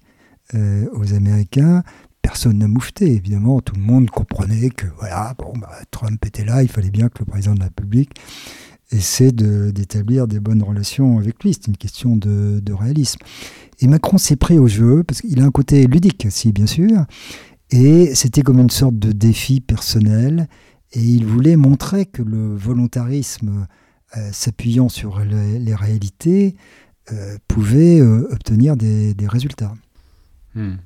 [0.55, 1.83] euh, aux Américains,
[2.23, 3.61] personne n'a moufté, évidemment.
[3.61, 7.21] Tout le monde comprenait que voilà, bon, bah, Trump était là, il fallait bien que
[7.21, 8.11] le président de la République
[8.93, 11.55] essaie d'établir des bonnes relations avec lui.
[11.55, 13.19] C'est une question de, de, réalisme.
[13.81, 17.05] Et Macron s'est pris au jeu, parce qu'il a un côté ludique aussi, bien sûr,
[17.71, 20.49] et c'était comme une sorte de défi personnel.
[20.93, 23.67] Et il voulait montrer que le volontarisme,
[24.17, 26.57] euh, s'appuyant sur les, réalités,
[27.13, 29.75] euh, pouvait euh, obtenir des, résultats.
[30.55, 30.77] Hmm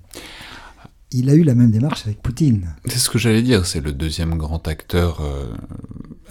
[1.13, 2.75] il a eu la même démarche avec Poutine.
[2.87, 5.53] C'est ce que j'allais dire, c'est le deuxième grand acteur, euh,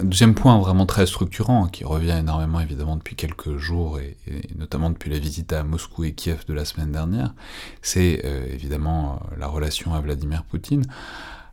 [0.03, 4.17] deuxième point vraiment très structurant, qui revient énormément évidemment depuis quelques jours, et,
[4.57, 7.33] notamment depuis la visite à Moscou et Kiev de la semaine dernière,
[7.81, 10.85] c'est euh, évidemment euh, la relation à Vladimir Poutine.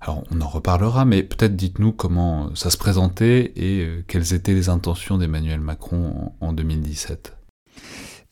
[0.00, 4.68] Alors on en reparlera, mais peut-être dites-nous comment ça se présentait et quelles étaient les
[4.68, 7.34] intentions d'Emmanuel Macron en, 2017.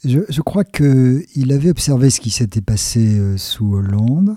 [0.04, 4.36] Je, je crois qu'il avait observé ce qui s'était passé sous Hollande,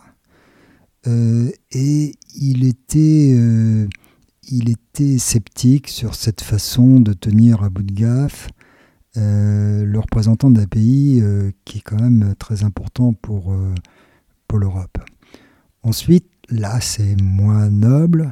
[1.07, 3.87] euh, et il était, euh,
[4.47, 8.49] il était sceptique sur cette façon de tenir à bout de gaffe
[9.17, 11.23] euh, le représentant d'un pays
[11.65, 13.55] qui est quand même très important pour,
[14.47, 14.97] pour l'Europe.
[15.83, 18.29] Ensuite, là c'est moins noble,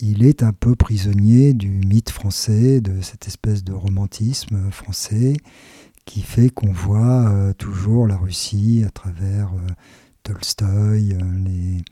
[0.00, 5.34] il est un peu prisonnier du mythe français, de cette espèce de romantisme français
[6.04, 9.52] qui fait qu'on voit toujours la Russie à travers
[10.22, 11.84] Tolstoï, les,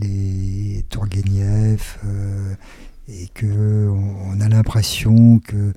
[0.00, 1.98] les Tourgueniev,
[3.10, 5.72] et que on, a l'impression que,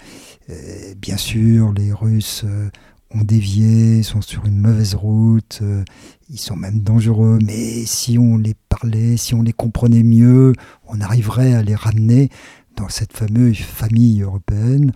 [0.49, 2.69] euh, bien sûr, les Russes euh,
[3.11, 5.83] ont dévié, sont sur une mauvaise route, euh,
[6.29, 10.53] ils sont même dangereux, mais si on les parlait, si on les comprenait mieux,
[10.87, 12.29] on arriverait à les ramener
[12.75, 14.91] dans cette fameuse famille européenne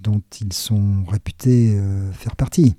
[0.00, 1.80] dont ils sont réputés
[2.12, 2.74] faire partie.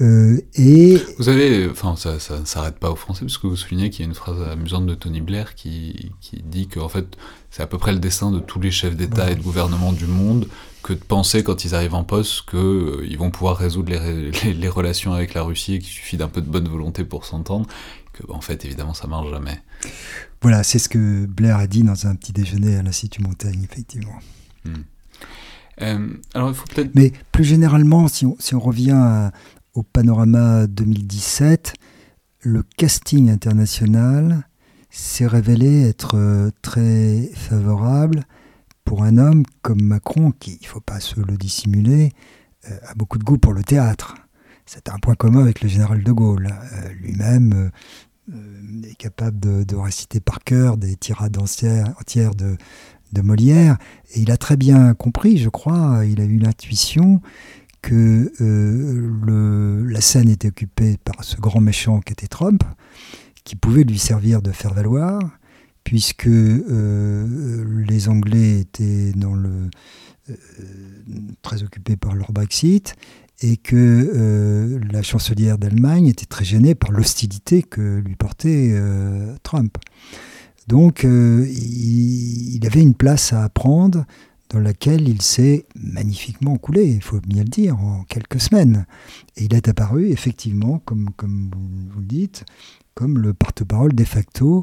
[0.00, 4.00] Et vous avez, enfin, ça, ne s'arrête pas aux Français, parce que vous soulignez qu'il
[4.00, 7.16] y a une phrase amusante de Tony Blair qui, qui dit qu'en fait,
[7.50, 10.06] c'est à peu près le dessin de tous les chefs d'État et de gouvernement du
[10.06, 10.46] monde
[10.82, 13.92] que de penser quand ils arrivent en poste qu'ils euh, vont pouvoir résoudre
[14.44, 17.66] les, relations avec la Russie et qu'il suffit d'un peu de bonne volonté pour s'entendre,
[18.12, 19.60] que en fait évidemment ça marche jamais.
[20.42, 24.18] Voilà, c'est ce que Blair a dit dans un petit déjeuner à l'Institut Montaigne, effectivement.
[24.64, 24.74] Hmm.
[25.82, 26.94] Euh, alors il faut peut-être...
[26.94, 29.30] Mais plus généralement, si on, si on revient
[29.74, 31.74] au panorama 2017,
[32.40, 34.46] le casting international
[34.90, 38.24] s'est révélé être euh, très favorable
[38.84, 42.10] pour un homme comme Macron, qui, il ne faut pas se le dissimuler,
[42.68, 44.16] euh, a beaucoup de goût pour le théâtre.
[44.66, 46.48] C'est un point commun avec le général de Gaulle.
[46.48, 47.70] Euh, lui-même
[48.84, 52.56] est capable de, réciter par cœur des tirades entières de,
[53.12, 53.76] de Molière.
[54.14, 57.20] Et il a très bien compris, je crois, il a eu l'intuition
[57.82, 62.62] que le, la scène était occupée par ce grand méchant qui était Trump,
[63.44, 65.20] qui pouvait lui servir de faire valoir,
[65.84, 69.68] puisque euh, les Anglais étaient euh,
[71.42, 72.94] très occupés par leur Brexit
[73.42, 78.78] et que euh, la chancelière d'Allemagne était très gênée par l'hostilité que lui portait
[79.42, 79.78] Trump.
[80.68, 84.04] Donc il, il, avait une place à apprendre
[84.50, 88.84] dans laquelle il s'est magnifiquement coulé, il faut bien le dire, en quelques semaines.
[89.36, 92.44] Et il est apparu, effectivement, comme, vous le dites,
[92.94, 94.60] comme le porte-parole de facto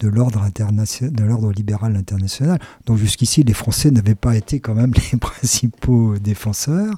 [0.00, 6.18] de l'ordre libéral international, dont jusqu'ici les Français n'avaient pas été quand même les principaux
[6.18, 6.94] défenseurs.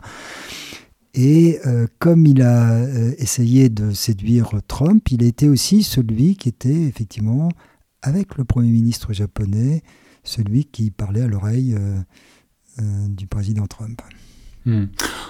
[1.13, 6.37] Et euh, comme il a euh, essayé de séduire Trump, il a été aussi celui
[6.37, 7.51] qui était effectivement,
[8.03, 9.83] avec le Premier ministre japonais,
[10.25, 11.77] celui qui parlait à l'oreille
[12.81, 14.03] euh, du président Trump.
[14.67, 14.87] Hmm.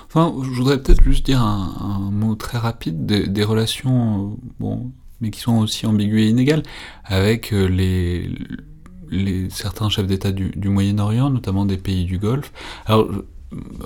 [0.07, 5.41] Enfin, je voudrais peut-être juste dire un, mot très rapide des, relations bon, mais qui
[5.41, 6.63] sont aussi ambiguës et inégales,
[7.05, 12.51] avec euh, les, certains chefs d'État du, Moyen-Orient, notamment des pays du Golfe.
[12.87, 13.09] Alors,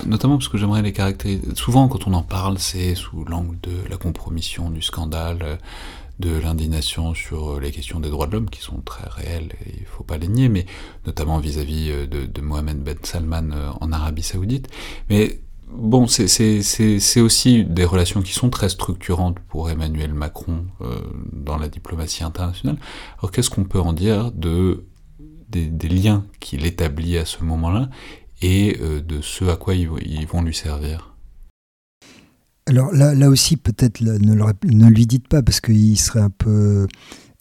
[0.06, 1.42] notamment parce que j'aimerais les caractériser.
[1.54, 5.56] Souvent, quand on en parle, c'est sous l'angle de la compromission, du scandale, euh,
[6.18, 9.82] de l'indignation sur euh, les questions des droits de l'homme, qui sont très réelles, il
[9.82, 10.66] ne faut pas les nier, mais
[11.06, 13.50] notamment vis-à-vis de, de Mohamed Ben Salman
[13.80, 14.68] en Arabie Saoudite.
[15.10, 15.40] Mais
[15.70, 21.00] Bon, c'est aussi des relations qui sont très structurantes pour Emmanuel Macron euh,
[21.32, 22.78] dans la diplomatie internationale.
[23.18, 24.86] Alors qu'est-ce qu'on peut en dire de,
[25.50, 27.90] des, liens qu'il établit à ce moment-là
[28.40, 29.88] et euh, de ce à quoi ils,
[30.26, 31.07] vont lui servir?
[32.68, 36.86] Alors là, aussi, peut-être ne, ne, lui dites pas parce qu'il serait un peu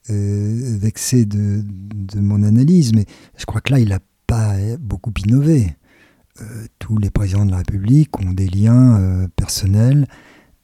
[0.09, 1.63] euh, vexé de,
[2.15, 3.05] mon analyse, mais
[3.38, 5.75] je crois que là, il n'a pas beaucoup innové.
[6.41, 10.07] Euh, tous les présidents de la République ont des liens euh, personnels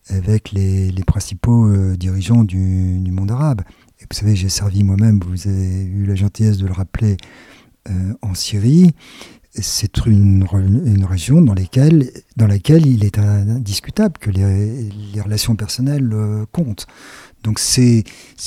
[0.08, 2.58] avec les, principaux dirigeants du,
[3.12, 3.62] monde arabe.
[4.00, 7.18] Et vous savez, j'ai servi moi-même, vous avez eu la gentillesse de le rappeler,
[8.22, 8.94] en Syrie.
[9.56, 10.46] C'est une,
[11.06, 16.12] région dans, laquelle il est indiscutable que les, relations personnelles
[16.52, 16.88] comptent.
[17.44, 18.04] Donc c'est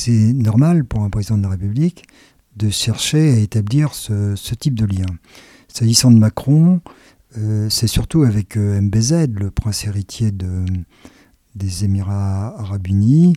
[0.08, 2.06] normal pour un président de la République
[2.56, 5.06] de chercher à établir ce, type de lien.
[5.68, 6.80] S'agissant de Macron,
[7.38, 10.64] euh, c'est surtout avec euh, MBZ, le prince héritier de,
[11.54, 13.34] des Émirats arabes unis,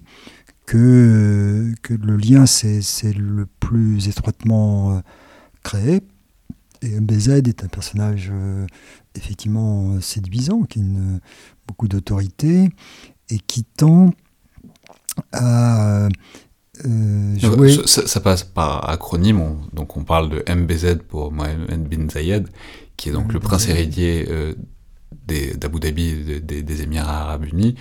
[0.66, 2.82] que, le lien s'est
[3.14, 5.00] le plus étroitement euh,
[5.64, 6.02] créé.
[6.82, 8.32] Et MBZ est un personnage
[9.16, 11.20] effectivement séduisant, qui a une,
[11.68, 12.70] beaucoup d'autorité
[13.30, 14.12] et qui tend
[15.34, 16.08] à
[17.38, 17.76] jouer...
[17.86, 22.48] ça, passe par acronyme, donc on parle de MBZ pour Mohamed bin Zayed,
[22.98, 24.54] qui est donc le prince héritier euh,
[25.28, 27.76] d'Abu Dhabi des, des, Émirats arabes unis,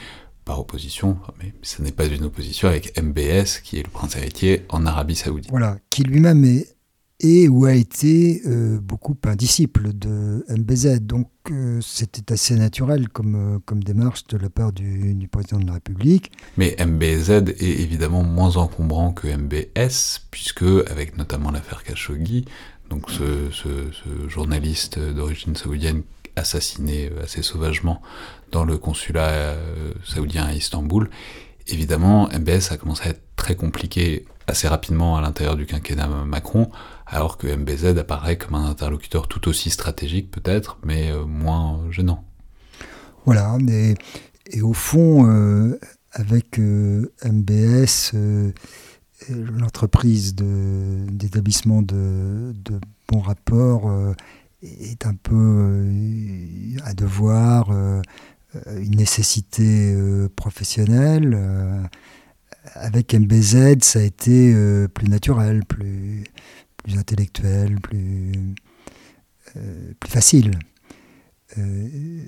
[0.45, 4.65] par opposition, mais ce n'est pas une opposition avec MBS, qui est le prince héritier
[4.71, 5.51] en Arabie saoudite.
[5.51, 6.75] Voilà, qui lui-même est
[7.21, 11.01] et où a été euh, beaucoup un disciple de MBZ.
[11.01, 15.67] Donc euh, c'était assez naturel comme, euh, comme démarche de la part du, président de
[15.67, 16.31] la République.
[16.57, 22.45] Mais MBZ est évidemment moins encombrant que MBS, puisque avec notamment l'affaire Khashoggi,
[22.89, 23.51] donc ce
[24.29, 26.03] journaliste d'origine saoudienne
[26.37, 28.01] assassiné assez sauvagement
[28.51, 29.57] dans le consulat
[30.05, 31.11] saoudien à Istanbul,
[31.67, 36.71] évidemment MBS a commencé à être très compliqué assez rapidement à l'intérieur du quinquennat Macron,
[37.09, 42.25] alors que MBZ apparaît comme un interlocuteur tout aussi stratégique peut-être, mais euh, moins gênant.
[43.25, 43.95] Voilà, mais,
[44.51, 45.79] et au fond, euh,
[46.13, 48.13] avec euh, MBS,
[49.31, 52.55] l'entreprise d'établissement de,
[53.09, 53.91] bons rapports
[54.63, 55.35] est un peu
[56.85, 59.95] un devoir, une nécessité
[60.37, 61.37] professionnelle.
[62.75, 64.55] avec MBZ, ça a été
[64.95, 66.25] plus naturel, plus
[66.89, 68.33] plus intellectuel, plus,
[69.57, 70.59] euh, plus facile.
[71.59, 72.23] Euh,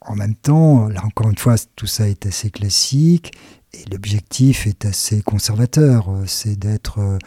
[0.00, 3.32] en même temps, là encore une fois, tout ça est assez classique
[3.72, 6.10] et l'objectif est assez conservateur.
[6.26, 7.18] C'est d'être,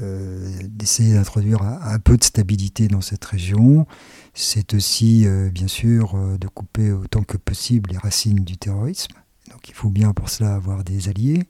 [0.00, 3.86] euh, d'essayer d'introduire un, peu de stabilité dans cette région.
[4.32, 9.14] C'est aussi, bien sûr, de couper autant que possible les racines du terrorisme.
[9.50, 11.44] Donc il faut bien pour cela avoir des alliés.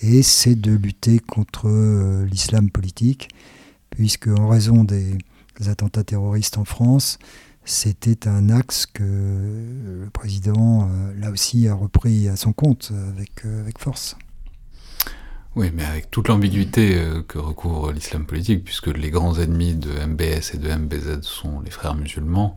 [0.00, 1.68] Et c'est de lutter contre
[2.24, 3.28] l'islam politique
[3.92, 5.16] puisque en raison des,
[5.68, 7.18] attentats terroristes en France,
[7.64, 13.44] c'était un axe que le président, euh, là aussi, a repris à son compte avec,
[13.44, 14.16] euh, force.
[15.54, 19.90] Oui, mais avec toute l'ambiguïté euh, que recouvre l'islam politique, puisque les grands ennemis de
[19.92, 22.56] MBS et de MBZ sont les frères musulmans,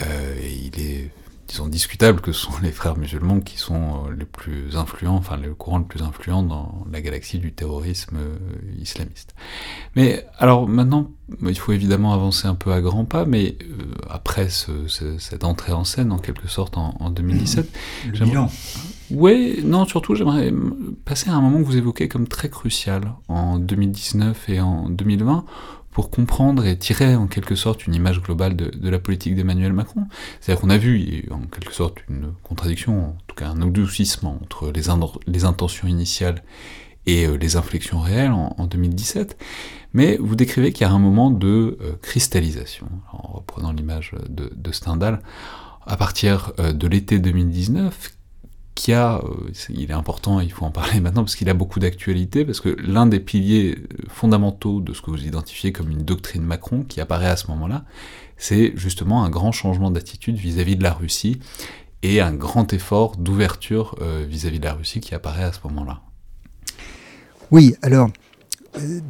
[0.00, 1.10] et il est
[1.50, 3.74] disons, discutable que ce sont les frères musulmans qui sont
[4.06, 8.16] euh, les plus influents, enfin le courant le plus influent dans la galaxie du terrorisme
[8.18, 8.36] euh,
[8.80, 9.34] islamiste.
[9.96, 11.10] Mais alors maintenant,
[11.42, 15.84] il faut évidemment avancer un peu à grands pas, mais euh, après cette entrée en
[15.84, 17.68] scène, en quelque sorte, en, 2017...
[18.06, 18.50] Le bilan
[19.10, 20.52] Oui, non, surtout j'aimerais
[21.04, 25.44] passer à un moment que vous évoquez comme très crucial, en 2019 et en 2020,
[26.00, 30.06] pour comprendre et tirer en quelque sorte une image globale de, la politique d'Emmanuel Macron.
[30.40, 34.72] C'est-à-dire qu'on a vu en quelque sorte une contradiction, en tout cas un adoucissement entre
[34.72, 36.42] les, intentions initiales
[37.04, 39.36] et euh, les inflexions réelles en, 2017,
[39.92, 44.50] mais vous décrivez qu'il y a un moment de euh, cristallisation, en reprenant l'image de,
[44.56, 45.20] de, Stendhal,
[45.84, 48.14] à partir euh, de l'été 2019,
[48.74, 51.80] qui a, euh, il est important, il faut en parler maintenant parce qu'il a beaucoup
[51.80, 56.02] d'actualité, parce que l'un des piliers euh, fondamentaux de ce que vous identifiez comme une
[56.02, 57.84] doctrine Macron qui apparaît à ce moment-là,
[58.36, 61.40] c'est justement un grand changement d'attitude vis-à-vis de la Russie
[62.02, 66.00] et un grand effort d'ouverture euh, vis-à-vis de la Russie qui apparaît à ce moment-là.
[67.50, 68.08] Oui, alors,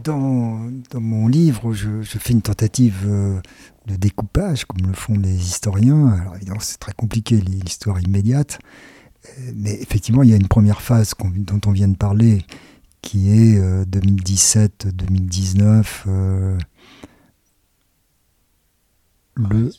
[0.02, 3.06] dans, mon livre, je, fais une tentative
[3.86, 6.08] de découpage, comme le font les historiens.
[6.08, 8.58] Alors évidemment, c'est très compliqué, l'histoire immédiate.
[9.26, 12.44] Euh, mais effectivement, il y a une première phase dont on vient de parler,
[13.02, 15.84] qui est 2017-2019.
[16.06, 16.58] Euh,
[19.36, 19.70] le,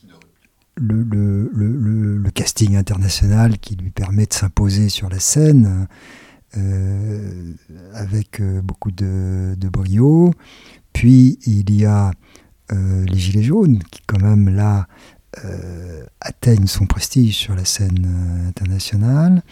[0.75, 1.03] le,
[1.53, 5.87] le, le, casting international qui lui permet de s'imposer sur la scène
[6.57, 7.53] euh,
[7.93, 10.33] avec beaucoup de, de, brio.
[10.93, 12.11] Puis il y a
[12.71, 14.87] les Gilets jaunes qui quand même là
[15.45, 19.43] euh, atteignent son prestige sur la scène euh, internationale.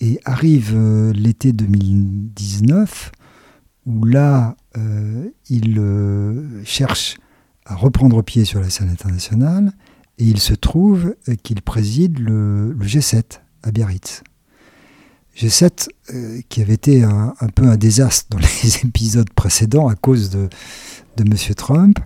[0.00, 3.12] Et arrive euh, l'été 2019,
[3.86, 4.56] où là,
[5.48, 5.80] il
[6.64, 7.18] cherche
[7.64, 9.72] à reprendre pied sur la scène internationale,
[10.18, 14.22] et il se trouve qu'il préside le, G7 à Biarritz.
[15.36, 15.86] G7
[16.48, 20.48] qui avait été un, peu un désastre dans les épisodes précédents à cause de,
[21.16, 21.54] de M.
[21.54, 21.98] Trump,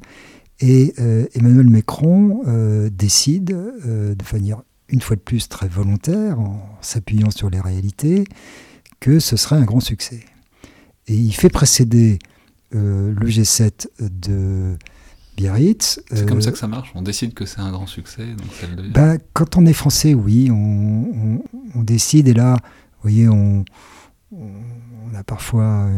[0.61, 6.41] et euh, Emmanuel Macron euh, décide euh, de manière une fois de plus très volontaire,
[6.41, 8.25] en s'appuyant sur les réalités,
[8.99, 10.21] que ce serait un grand succès.
[11.07, 12.19] Et il fait précéder
[12.73, 14.77] le G7 de
[15.37, 16.01] Biarritz.
[16.13, 19.15] C'est comme ça que ça marche On décide que c'est un grand succès donc bah,
[19.33, 21.41] Quand on est français, oui, on,
[21.77, 23.65] on, décide et là, vous voyez, on,
[24.33, 25.89] on a parfois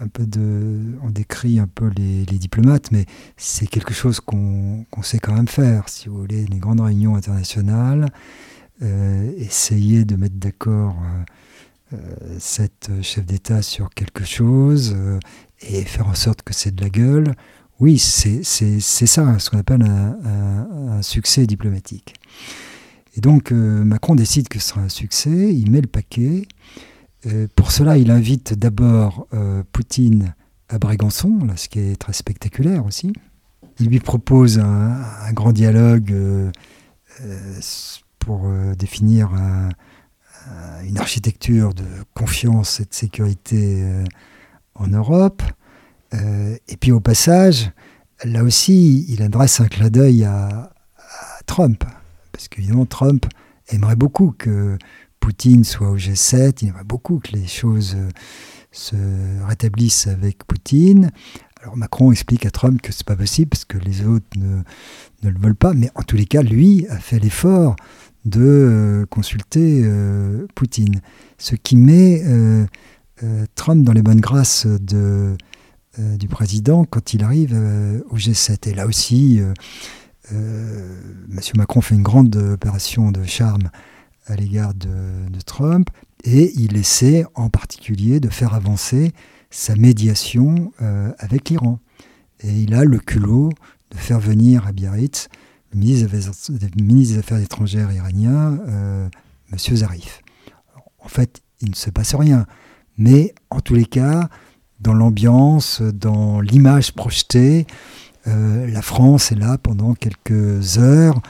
[0.00, 3.04] un peu de, on décrit un peu les, diplomates, mais
[3.36, 5.88] c'est quelque chose qu'on sait quand même faire.
[5.88, 8.08] Si vous voulez, les grandes réunions internationales,
[8.82, 10.96] euh, essayer de mettre d'accord
[11.92, 14.96] euh, euh, cette chef d'État sur quelque chose
[15.60, 17.34] et faire en sorte que c'est de la gueule.
[17.80, 22.14] Oui, c'est ça, ce qu'on appelle un, succès diplomatique.
[23.16, 26.46] Et donc Macron décide que ce sera un succès, il met le paquet.
[27.26, 30.34] Euh, pour cela, il invite d'abord euh, Poutine
[30.68, 33.12] à Brégançon, là, ce qui est très spectaculaire aussi.
[33.80, 36.50] Il lui propose un, grand dialogue euh,
[38.18, 39.30] pour définir
[40.84, 43.84] une architecture de confiance et de sécurité
[44.74, 45.42] en Europe.
[46.12, 47.70] et puis au passage,
[48.24, 50.72] là aussi, il adresse un clin d'œil à,
[51.46, 51.82] Trump,
[52.32, 53.24] parce qu'évidemment, Trump
[53.68, 54.76] aimerait beaucoup que
[55.20, 57.96] Poutine soit au G7, il aimerait beaucoup que les choses
[58.72, 58.96] se
[59.46, 61.10] rétablissent avec Poutine.
[61.62, 64.62] Alors Macron explique à Trump que c'est pas possible parce que les autres ne,
[65.28, 67.74] le veulent pas, mais en tous les cas, lui a fait l'effort
[68.24, 71.00] de euh, consulter euh, Poutine,
[71.38, 72.66] ce qui met euh,
[73.56, 77.60] Trump dans les bonnes grâces du président quand il arrive
[78.10, 78.68] au G7.
[78.68, 79.40] Et là aussi,
[80.30, 80.68] M.
[81.56, 83.70] Macron fait une grande opération de charme
[84.28, 84.88] à l'égard de,
[85.44, 85.88] Trump,
[86.24, 89.12] et il essaie en particulier de faire avancer
[89.50, 91.78] sa médiation euh, avec l'Iran.
[92.40, 93.50] Et il a le culot
[93.90, 95.28] de faire venir à Biarritz
[95.72, 96.06] le ministre
[97.14, 99.08] des Affaires, étrangères iranien, euh,
[99.52, 99.76] M.
[99.76, 100.22] Zarif.
[100.98, 102.46] En fait, il ne se passe rien.
[102.96, 104.28] Mais en tous les cas,
[104.80, 107.66] dans l'ambiance, dans l'image projetée,
[108.26, 111.20] euh, la France est là pendant quelques heures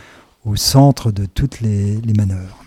[0.45, 2.65] au centre de toutes les manœuvres.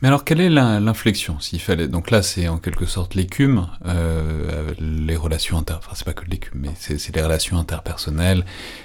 [0.00, 1.88] Mais alors, quelle est l'inflexion s'il fallait?
[1.88, 5.74] Donc là, c'est en quelque sorte l'écume, euh, les relations inter...
[5.78, 8.44] Enfin, c'est pas que l'écume, mais c'est les relations interpersonnelles,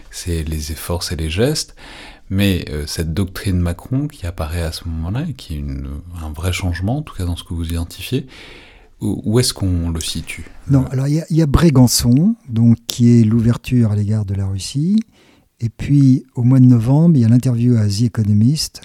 [0.10, 1.76] c'est les efforts, c'est les gestes.
[2.32, 5.64] Mais euh, cette doctrine Macron qui apparaît à ce moment-là, qui est
[6.24, 8.26] un vrai changement, en tout cas dans ce que vous identifiez,
[9.02, 10.46] où, est-ce qu'on le situe?
[10.72, 14.48] Non, alors il y, y, a Brégançon, donc, qui est l'ouverture à l'égard de la
[14.48, 14.98] Russie.
[15.60, 18.82] Et puis, au mois de novembre, il y a l'interview à The Economist,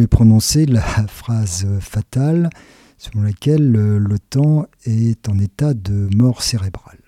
[0.00, 2.50] est prononcée la phrase fatale
[2.98, 6.98] selon laquelle l'OTAN est en état de mort cérébrale.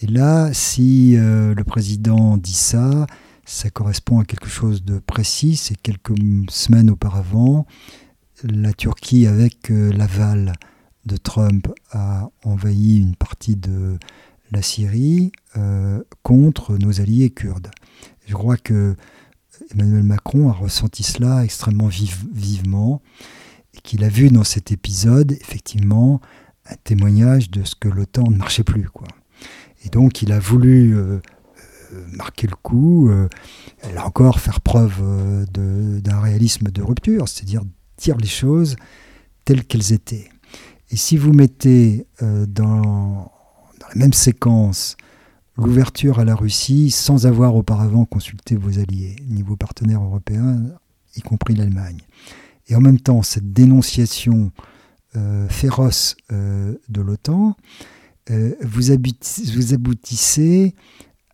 [0.00, 3.06] Et là, si euh, le président dit ça,
[3.44, 5.56] ça correspond à quelque chose de précis.
[5.56, 6.14] C'est quelques
[6.48, 7.66] semaines auparavant,
[8.42, 10.52] la Turquie, avec euh, l'aval
[11.06, 13.98] de Trump, a envahi une partie de
[14.50, 17.70] la Syrie euh, contre nos alliés kurdes.
[18.26, 18.96] Je crois que
[19.74, 23.02] Emmanuel Macron a ressenti cela extrêmement vivement
[23.74, 26.20] et qu'il a vu dans cet épisode effectivement
[26.66, 28.88] un témoignage de ce que l'OTAN ne marchait plus.
[28.88, 29.08] Quoi.
[29.84, 31.20] Et donc il a voulu euh,
[31.92, 33.28] euh, marquer le coup, euh,
[33.94, 35.02] là encore faire preuve
[35.50, 37.62] d'un réalisme de rupture, c'est-à-dire
[37.98, 38.76] dire les choses
[39.44, 40.28] telles qu'elles étaient.
[40.90, 43.30] Et si vous mettez dans, dans,
[43.88, 44.96] la même séquence
[45.56, 50.60] l'ouverture à la Russie sans avoir auparavant consulté vos alliés, ni vos partenaires européens,
[51.16, 52.00] y compris l'Allemagne.
[52.68, 54.50] Et en même temps, cette dénonciation
[55.16, 57.56] euh, féroce euh, de l'OTAN,
[58.30, 58.82] euh, vous,
[59.52, 60.74] vous, aboutissez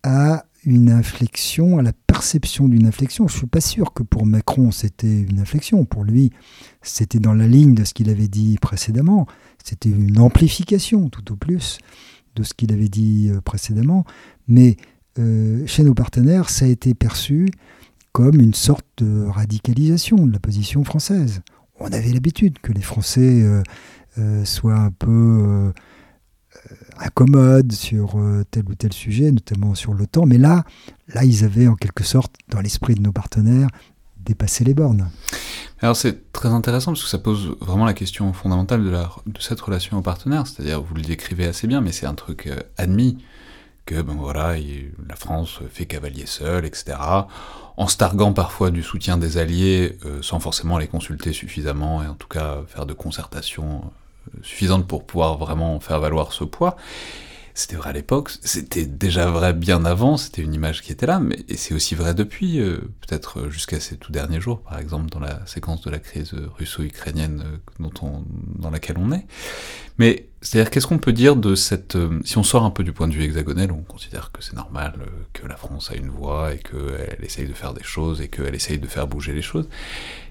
[0.03, 3.27] à une inflexion, à la perception d'une inflexion.
[3.27, 5.85] Je ne suis pas sûr que pour Macron c'était une inflexion.
[5.85, 6.31] Pour lui,
[6.81, 9.25] c'était dans la ligne de ce qu'il avait dit précédemment.
[9.63, 11.79] C'était une amplification tout au plus
[12.35, 14.05] de ce qu'il avait dit euh, précédemment,
[14.47, 14.77] mais
[15.19, 17.49] euh, chez nos partenaires, ça a été perçu
[18.11, 21.41] comme une sorte de radicalisation de la position française.
[21.79, 23.43] On avait l'habitude que les Français
[24.17, 25.71] euh, soient un peu
[26.99, 28.21] incommodes sur
[28.51, 30.65] tel ou tel sujet, notamment sur l'OTAN, mais là,
[31.07, 33.69] là, ils avaient en quelque sorte, dans l'esprit de nos partenaires,
[34.25, 35.09] dépassé les bornes.
[35.81, 39.97] Alors c'est très intéressant parce que ça pose vraiment la question fondamentale de, cette relation
[39.97, 43.17] au partenaire, c'est-à-dire vous le décrivez assez bien, mais c'est un truc euh, admis
[43.85, 44.55] que ben voilà,
[45.07, 46.97] la France fait cavalier seul, etc.
[47.77, 52.07] En se targuant parfois du soutien des alliés euh, sans forcément les consulter suffisamment et
[52.07, 53.91] en tout cas faire de concertation
[54.27, 56.77] euh, suffisante pour pouvoir vraiment faire valoir ce poids.
[57.53, 61.19] C'était vrai à l'époque, c'était déjà vrai bien avant, c'était une image qui était là,
[61.19, 65.19] mais c'est aussi vrai depuis, euh, peut-être jusqu'à ces tout derniers jours, par exemple dans
[65.19, 67.87] la séquence de la crise russo-ukrainienne euh,
[68.57, 69.25] dans laquelle on est.
[69.97, 71.95] Mais c'est-à-dire qu'est-ce qu'on peut dire de cette...
[71.95, 74.55] Euh, si on sort un peu du point de vue hexagonal, on considère que c'est
[74.55, 74.93] normal
[75.33, 78.55] que la France a une voix et qu'elle essaye de faire des choses et qu'elle
[78.55, 79.67] essaye de faire bouger les choses.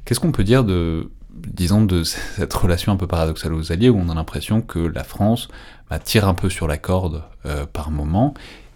[0.05, 2.03] Qu'est-ce qu'on peut dire de disons, de
[2.37, 5.49] cette relation un peu paradoxale aux Alliés, où on a l'impression que la France
[5.91, 8.33] bah, tire un peu sur la corde euh, par moment,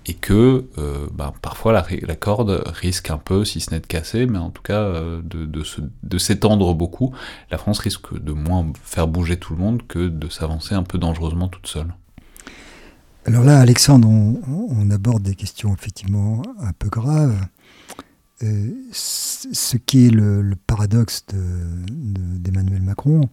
[0.06, 4.26] et que euh, bah, parfois la, corde risque un peu, si ce n'est de casser,
[4.26, 7.14] mais en tout cas euh, de, s'étendre beaucoup.
[7.50, 10.98] La France risque de moins faire bouger tout le monde que de s'avancer un peu
[10.98, 11.94] dangereusement toute seule.
[13.26, 17.46] Alors là, Alexandre, on, aborde des questions effectivement un peu graves.
[18.40, 23.30] ce qui est le, paradoxe d'Emmanuel Macron,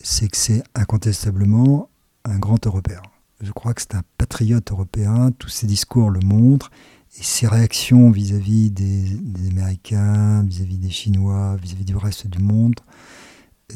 [0.00, 1.88] c'est que c'est incontestablement
[2.24, 3.02] un grand Européen
[3.40, 6.70] Je crois que c'est un patriote européen, tous ses discours le montrent,
[7.18, 9.18] et ses réactions vis-à-vis des,
[9.50, 12.74] Américains, vis-à-vis des Chinois, vis-à-vis du reste du monde,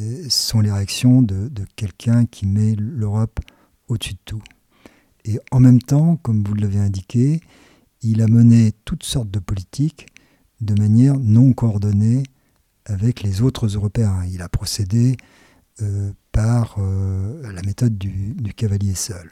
[0.00, 3.40] euh, sont les réactions de, quelqu'un qui met l'Europe
[3.88, 4.42] au-dessus de tout.
[5.24, 7.40] Et en même temps, comme vous l'avez indiqué,
[8.02, 10.06] il a mené toutes sortes de politiques
[10.60, 12.22] de manière non coordonnée
[12.86, 14.24] avec les autres Européens.
[14.30, 15.16] Il a procédé
[15.82, 19.30] euh, par euh, la méthode du, cavalier seul.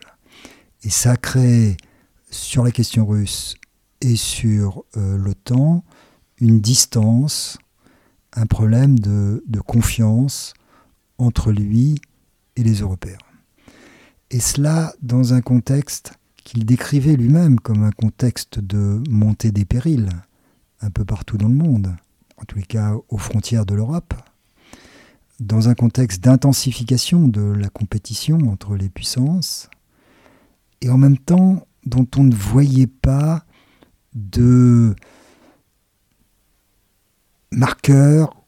[0.83, 1.77] Et ça a créé,
[2.31, 3.57] sur la question russe
[4.01, 5.85] et sur euh, l'OTAN,
[6.39, 7.59] une distance,
[8.35, 10.55] un problème de, de confiance
[11.19, 12.01] entre lui
[12.57, 13.19] et les Européens.
[14.31, 20.11] Et cela dans un contexte qu'il décrivait lui-même comme un contexte de montée des périls
[20.81, 21.95] un peu partout dans le monde,
[22.37, 24.15] en tous les cas aux frontières de l'Europe,
[25.41, 29.69] dans un contexte d'intensification de la compétition entre les puissances,
[30.81, 33.45] et en même temps dont on ne voyait pas
[34.15, 34.95] de
[37.51, 38.45] marqueurs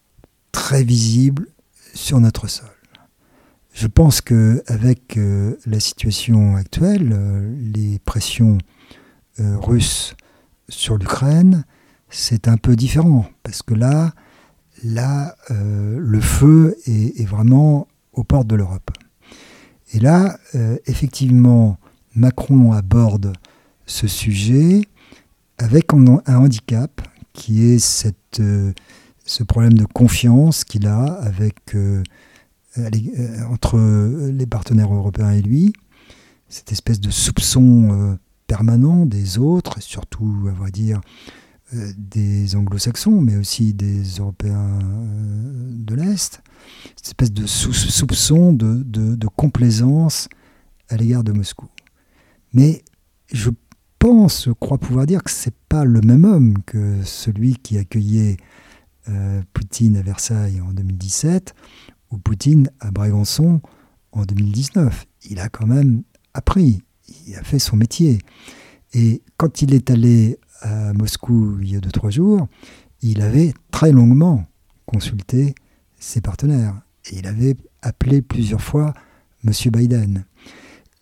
[0.52, 1.48] très visibles
[1.94, 2.68] sur notre sol.
[3.72, 8.58] Je pense qu'avec euh, la situation actuelle, euh, les pressions
[9.38, 10.16] euh, russes
[10.68, 11.64] sur l'Ukraine,
[12.10, 14.14] c'est un peu différent, parce que là,
[14.82, 18.90] là le feu est, vraiment aux portes de l'Europe.
[19.92, 20.38] Et là,
[20.86, 21.78] effectivement,
[22.18, 23.32] Macron aborde
[23.86, 24.82] ce sujet
[25.56, 27.00] avec un, handicap
[27.32, 28.42] qui est cette,
[29.24, 31.74] ce problème de confiance qu'il a avec
[32.78, 33.78] euh, entre
[34.30, 35.72] les partenaires européens et lui,
[36.48, 38.14] cette espèce de soupçon euh,
[38.46, 41.00] permanent des autres, surtout, à vrai dire,
[41.74, 44.78] euh, des anglo-saxons, mais aussi des Européens
[45.72, 46.40] de l'Est,
[46.96, 50.28] cette espèce de soupçon de, complaisance
[50.88, 51.66] à l'égard de Moscou.
[52.52, 52.82] Mais
[53.32, 53.50] je
[53.98, 57.78] pense, je crois pouvoir dire que ce n'est pas le même homme que celui qui
[57.78, 58.36] accueillait
[59.54, 61.54] Poutine à Versailles en 2017
[62.10, 63.60] ou Poutine à Brégançon
[64.12, 65.06] en 2019.
[65.30, 66.02] Il a quand même
[66.34, 66.82] appris,
[67.26, 68.18] il a fait son métier.
[68.92, 72.48] Et quand il est allé à Moscou il y a deux, trois jours,
[73.00, 74.44] il avait très longuement
[74.86, 75.54] consulté
[75.98, 76.80] ses partenaires.
[77.10, 78.92] Et il avait appelé plusieurs fois
[79.44, 79.52] M.
[79.72, 80.24] Biden.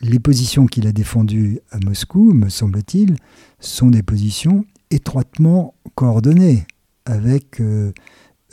[0.01, 3.16] Les positions qu'il a défendues à Moscou, me semble-t-il,
[3.61, 6.66] sont des positions étroitement coordonnées
[7.07, 7.92] avec euh,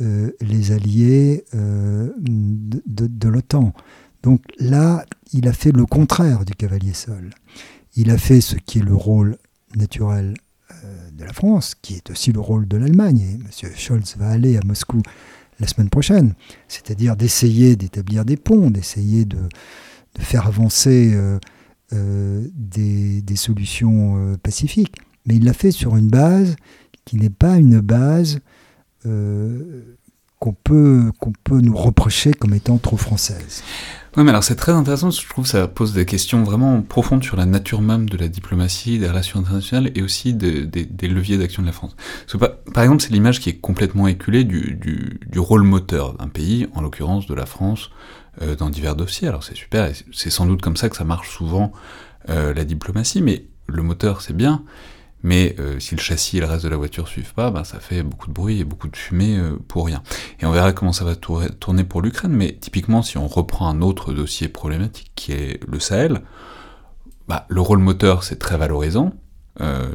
[0.01, 3.73] euh, les alliés euh, de, l'OTAN.
[4.21, 7.31] Donc là, il a fait le contraire du cavalier seul.
[7.95, 9.37] Il a fait ce qui est le rôle
[9.75, 10.35] naturel
[11.11, 13.19] de la France, qui est aussi le rôle de l'Allemagne.
[13.19, 13.71] Et M.
[13.75, 15.01] Scholz va aller à Moscou
[15.59, 16.33] la semaine prochaine,
[16.67, 19.37] c'est-à-dire d'essayer d'établir des ponts, d'essayer de,
[20.19, 21.17] faire avancer
[21.91, 24.95] des, des, solutions pacifiques.
[25.25, 26.55] Mais il l'a fait sur une base
[27.05, 28.39] qui n'est pas une base
[29.05, 29.97] euh,
[30.39, 33.63] qu'on peut, qu'on peut nous reprocher comme étant trop française.
[34.17, 37.23] Oui, mais alors c'est très intéressant, je trouve que ça pose des questions vraiment profondes
[37.23, 40.67] sur la nature même de la diplomatie, des relations internationales et aussi des,
[41.07, 41.95] leviers d'action de la France.
[42.73, 47.25] par, exemple, c'est l'image qui est complètement éculée du, rôle moteur d'un pays, en l'occurrence
[47.25, 47.89] de la France,
[48.41, 49.27] euh, dans divers dossiers.
[49.27, 51.71] Alors c'est super, c'est sans doute comme ça que ça marche souvent
[52.29, 54.63] euh, la diplomatie, mais le moteur c'est bien,
[55.21, 57.79] mais euh, si le châssis et le reste de la voiture suivent pas, bah, ça
[57.79, 60.01] fait beaucoup de bruit et beaucoup de fumée pour rien.
[60.39, 63.83] Et on verra comment ça va tourner pour l'Ukraine, mais typiquement si on reprend un
[63.83, 66.23] autre dossier problématique qui est le Sahel,
[67.27, 69.13] bah, le rôle moteur c'est très valorisant,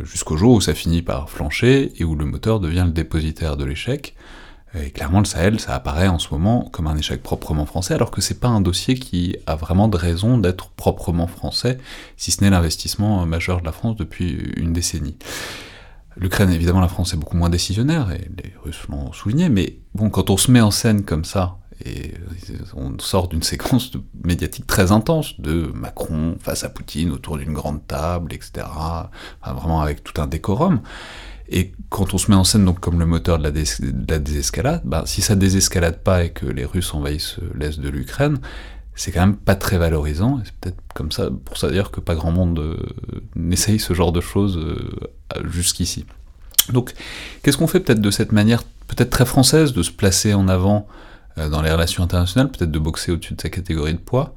[0.04, 3.64] jusqu'au jour où ça finit par flancher et où le moteur devient le dépositaire de
[3.64, 4.14] l'échec,
[4.74, 8.10] et clairement, le Sahel, ça apparaît en ce moment comme un échec proprement français, alors
[8.10, 11.78] que c'est pas un dossier qui a vraiment de raison d'être proprement français,
[12.16, 15.16] si ce n'est l'investissement majeur de la France depuis une décennie.
[16.16, 20.10] L'Ukraine, évidemment, la France est beaucoup moins décisionnaire, et les Russes l'ont souligné, mais bon,
[20.10, 22.14] quand on se met en scène comme ça, et
[22.74, 23.92] on sort d'une séquence
[24.24, 28.66] médiatique très intense de Macron face à Poutine autour d'une grande table, etc.,
[29.42, 30.80] vraiment avec tout un décorum,
[31.50, 35.04] et quand on se met en scène donc comme le moteur de la, désescalade, bah,
[35.06, 38.38] si ça désescalade pas et que les Russes envahissent l'est de l'Ukraine,
[38.94, 40.40] c'est quand même pas très valorisant.
[40.44, 42.76] C'est peut-être comme ça pour ça dire que pas grand monde euh,
[43.36, 44.90] n'essaye ce genre de choses euh,
[45.44, 46.04] jusqu'ici.
[46.70, 46.92] Donc,
[47.42, 50.86] qu'est-ce qu'on fait peut-être de cette manière, peut-être très française, de se placer en avant
[51.38, 54.34] euh, dans les relations internationales, peut-être de boxer au-dessus de sa catégorie de poids,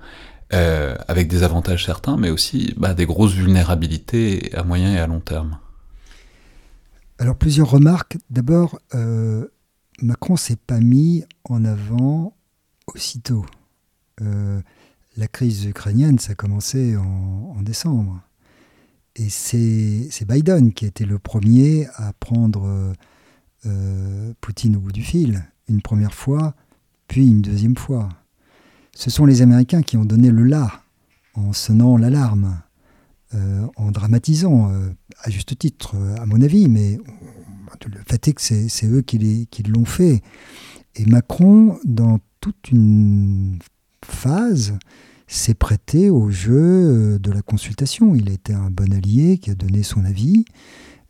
[1.08, 5.22] avec des avantages certains, mais aussi bah, des grosses vulnérabilités à moyen et à long
[5.22, 5.58] terme?
[7.22, 8.18] Alors plusieurs remarques.
[8.32, 9.46] D'abord, euh,
[10.02, 12.36] Macron s'est pas mis en avant
[12.88, 13.46] aussitôt.
[14.22, 14.60] Euh,
[15.18, 18.20] la crise ukrainienne, ça a commencé en, décembre.
[19.16, 22.96] Et c'est Biden qui a été le premier à prendre
[23.68, 26.56] euh, Poutine au bout du fil, une première fois,
[27.08, 28.10] puis une deuxième fois.
[28.96, 30.82] Ce sont les Américains qui ont donné le là
[31.36, 32.60] en sonnant l'alarme,
[33.34, 34.90] euh, en dramatisant, euh,
[35.22, 36.98] à juste titre, à mon avis, mais
[37.86, 40.22] le fait est que c'est eux qui l'ont fait.
[40.96, 43.60] Et Macron, dans toute une
[44.04, 44.78] phase,
[45.28, 48.16] s'est prêté au jeu euh, de la consultation.
[48.16, 50.46] Il a été un bon allié qui a donné son avis,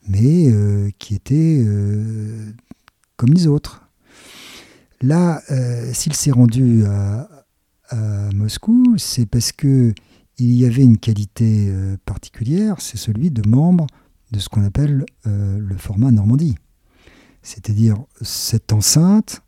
[0.08, 2.52] mais euh, qui était euh,
[3.18, 3.84] comme les autres.
[5.02, 5.42] Là,
[5.94, 7.28] s'il s'est rendu à,
[8.36, 9.96] Moscou, c'est parce que
[10.44, 11.72] il y avait une qualité
[12.06, 13.88] particulière, c'est celui de membre
[14.32, 16.56] de ce qu'on appelle le format Normandie.
[17.44, 19.44] C'est-à-dire cette enceinte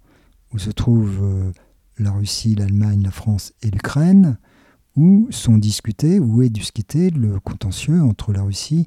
[0.53, 1.51] où se trouvent
[1.97, 4.37] la Russie, l'Allemagne, la France et l'Ukraine,
[4.95, 8.85] où sont discutés, où est discuté le contentieux entre la Russie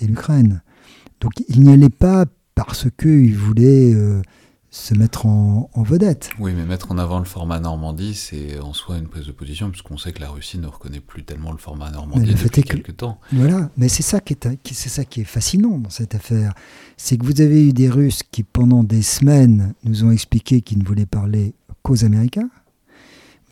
[0.00, 0.62] et l'Ukraine.
[1.20, 4.22] Donc il n'y allait pas parce qu'il voulait euh,
[4.74, 6.30] se mettre en, vedette.
[6.40, 9.70] Oui, mais mettre en avant le format Normandie, c'est en soi une prise de position,
[9.70, 13.20] puisqu'on sait que la Russie ne reconnaît plus tellement le format Normandie depuis quelques temps.
[13.30, 16.54] Voilà, mais c'est ça, qui est, c'est ça qui est fascinant dans cette affaire.
[16.96, 20.80] C'est que vous avez eu des Russes qui, pendant des semaines, nous ont expliqué qu'ils
[20.80, 22.50] ne voulaient parler qu'aux Américains.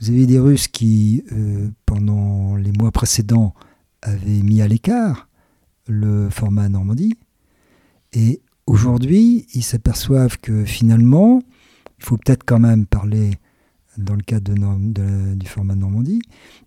[0.00, 3.54] Vous avez des Russes qui, euh, pendant les mois précédents,
[4.02, 5.28] avaient mis à l'écart
[5.86, 7.14] le format Normandie.
[8.12, 8.42] Et
[8.72, 11.42] aujourd'hui, ils s'aperçoivent que finalement,
[11.98, 13.30] il faut peut-être quand même parler
[13.98, 16.22] dans le cadre de, du format Normandie,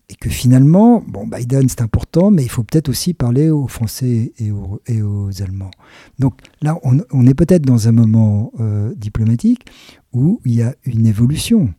[0.09, 4.31] et que finalement, bon, Biden c'est important, mais il faut peut-être aussi parler aux Français
[4.37, 5.71] et aux, et aux Allemands.
[6.19, 9.65] Donc là, on, est peut-être dans un moment euh, diplomatique
[10.13, 11.73] où il y a une évolution.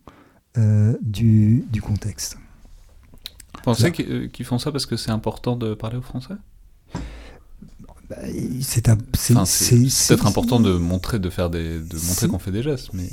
[0.59, 2.39] Euh, du, du, contexte.
[3.55, 6.37] Vous pensez euh, qu'ils font ça parce que c'est important de parler aux Français?
[8.09, 8.17] Bah,
[8.63, 13.09] c'est peut-être important de montrer, de faire des, de montrer qu'on fait des gestes, mais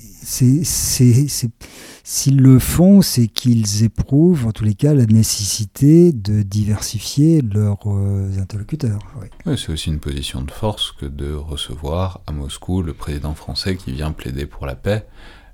[2.03, 7.87] s'ils le font, c'est qu'ils éprouvent, en tous les cas, la nécessité de diversifier leurs
[7.87, 8.99] euh, interlocuteurs.
[9.21, 9.57] Oui.
[9.57, 13.91] c'est aussi une position de force que de recevoir à Moscou le président français qui
[13.91, 15.05] vient plaider pour la paix.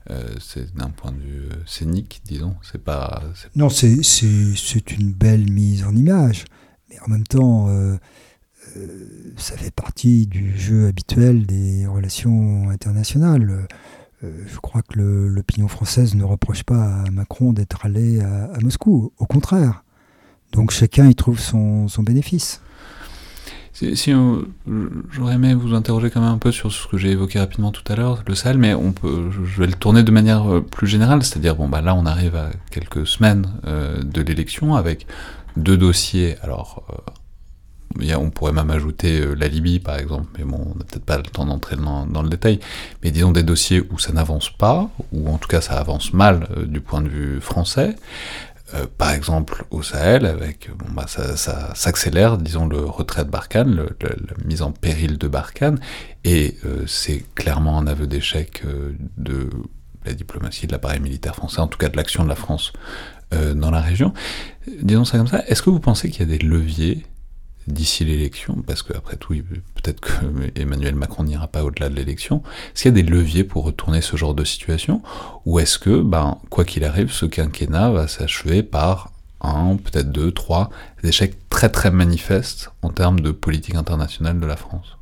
[0.09, 2.55] Euh, c'est d'un point de vue euh, scénique, disons.
[2.63, 3.21] C'est pas.
[3.55, 6.45] Non, c'est une belle mise en image,
[6.89, 7.97] mais en même temps, euh,
[9.37, 13.67] ça fait partie du jeu habituel des relations internationales.
[14.21, 19.25] je crois que l'opinion française ne reproche pas à Macron d'être allé à, Moscou, au
[19.25, 19.83] contraire.
[20.51, 22.61] Donc chacun y trouve son bénéfice.
[23.95, 24.13] Si,
[25.11, 27.89] j'aurais aimé vous interroger quand même un peu sur ce que j'ai évoqué rapidement tout
[27.89, 30.85] à l'heure, le Sahel, mais on peut, je vais le tourner de manière euh, plus
[30.87, 35.07] générale, c'est-à-dire bon bah là on arrive à quelques semaines euh, de l'élection avec
[35.55, 36.35] deux dossiers.
[36.41, 37.11] Alors euh,
[38.15, 41.23] on pourrait même ajouter la Libye par exemple, mais bon on n'a peut-être pas le
[41.23, 42.59] temps d'entrer dans, le détail.
[43.03, 46.47] Mais disons des dossiers où ça n'avance pas, ou en tout cas ça avance mal
[46.67, 47.95] du point de vue français.
[48.75, 53.75] Euh, par exemple au Sahel, avec bon bah ça, s'accélère, disons le retrait de Barkhane,
[53.75, 55.79] la mise en péril de Barkhane,
[56.23, 59.49] et euh, c'est clairement un aveu d'échec euh, de
[60.05, 62.73] la diplomatie, de l'appareil militaire français, en tout cas de l'action de la France
[63.31, 64.11] dans la région.
[64.81, 65.43] Disons ça comme ça.
[65.45, 67.05] Est-ce que vous pensez qu'il y a des leviers
[67.73, 70.11] d'ici l'élection, parce qu'après tout, peut-être que
[70.55, 72.43] Emmanuel Macron n'ira pas au-delà de l'élection,
[72.73, 75.01] est-ce qu'il y a des leviers pour retourner ce genre de situation,
[75.45, 79.11] ou est-ce que, ben, quoi qu'il arrive, ce quinquennat va s'achever par
[79.41, 80.69] un, peut-être deux, trois
[81.03, 84.97] échecs très très manifestes en termes de politique internationale de la France?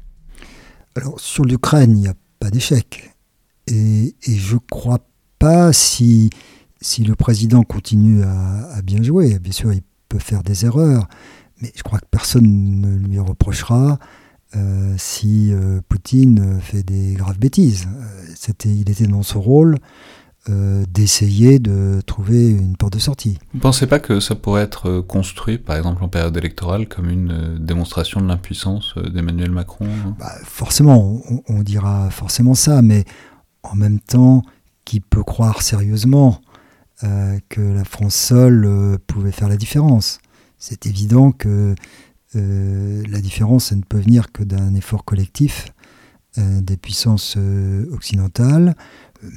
[0.96, 3.14] Alors, sur l'Ukraine, il n'y a pas d'échec.
[3.68, 5.00] Et, je ne crois
[5.40, 6.30] pas si,
[6.82, 9.38] si le président continue à bien jouer.
[9.40, 11.08] Bien sûr, il peut faire des erreurs,
[11.62, 14.00] mais je crois que personne ne lui reprochera
[14.56, 17.86] euh, si euh, Poutine fait des graves bêtises.
[17.86, 19.78] Euh, c'était, il était dans son rôle
[20.88, 23.38] d'essayer de trouver une porte de sortie.
[23.52, 27.10] Vous ne pensez pas que ça pourrait être construit, par exemple en période électorale, comme
[27.10, 33.04] une démonstration de l'impuissance d'Emmanuel Macron bah, Forcément, on, on, dira forcément ça, mais
[33.62, 34.42] en même temps,
[34.86, 36.40] qui peut croire sérieusement
[37.02, 40.22] que la France seule pouvait faire la différence?
[40.58, 41.76] C'est évident que
[42.36, 45.68] euh, la différence ne peut venir que d'un effort collectif
[46.38, 48.76] euh, des puissances euh, occidentales,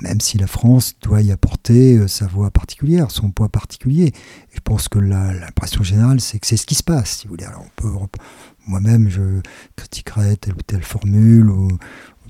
[0.02, 4.12] même si la France doit y apporter sa voix particulière, son poids particulier.
[4.52, 7.44] je pense que l'impression générale, c'est que c'est ce qui se passe, si vous voulez.
[7.44, 7.88] Alors on peut,
[8.66, 9.40] moi-même, je
[9.76, 11.68] critiquerais telle ou telle formule ou,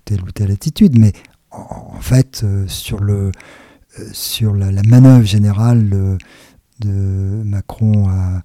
[0.04, 1.12] telle ou telle attitude, mais
[1.50, 3.32] en, fait, sur, le,
[4.12, 6.18] sur la, la manœuvre générale
[6.78, 8.42] de Macron à,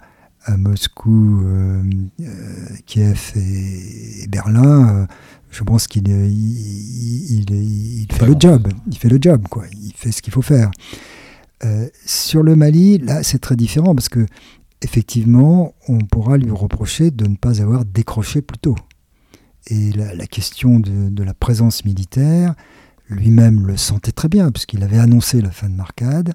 [0.58, 1.44] Moscou,
[2.86, 5.08] Kiev et, Berlin,
[5.50, 7.46] je pense qu'il il,
[8.12, 8.68] fait le job.
[8.88, 9.66] Il fait le job, quoi.
[9.72, 10.72] Il fait ce qu'il faut faire.
[12.06, 14.26] sur le Mali, là, c'est très différent parce que
[14.82, 18.76] effectivement, on pourra lui reprocher de ne pas avoir décroché plus tôt.
[19.68, 22.54] Et la, question de, la présence militaire,
[23.10, 26.34] lui-même le sentait très bien, puisqu'il avait annoncé la fin de Marcade,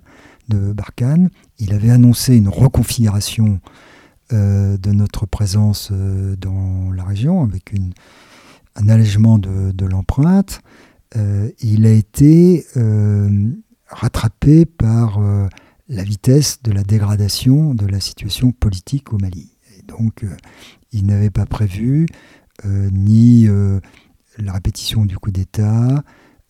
[0.49, 1.31] de Barkhane,
[1.61, 3.61] il avait annoncé une reconfiguration
[4.33, 7.75] euh, de notre présence euh, dans la région, avec
[8.77, 10.61] un allègement de, l'empreinte.
[11.17, 12.65] Euh, il a été
[13.89, 15.21] rattrapé par
[15.89, 19.51] la vitesse de la dégradation de la situation politique au Mali.
[19.77, 20.25] Et donc,
[20.93, 22.07] il n'avait pas prévu
[22.65, 23.49] ni
[24.39, 26.05] la répétition du coup d'État.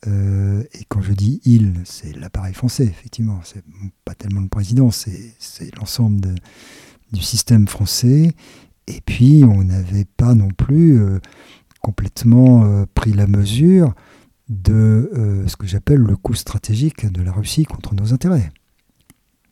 [0.06, 3.40] Et quand je dis il, c'est l'appareil français, effectivement.
[3.42, 3.64] C'est
[4.04, 6.34] pas tellement le président, c'est l'ensemble
[7.12, 8.34] du système français.
[8.86, 11.00] Et puis, on n'avait pas non plus
[11.80, 13.94] complètement pris la mesure
[14.48, 18.50] de ce que j'appelle le coût stratégique de la Russie contre nos intérêts,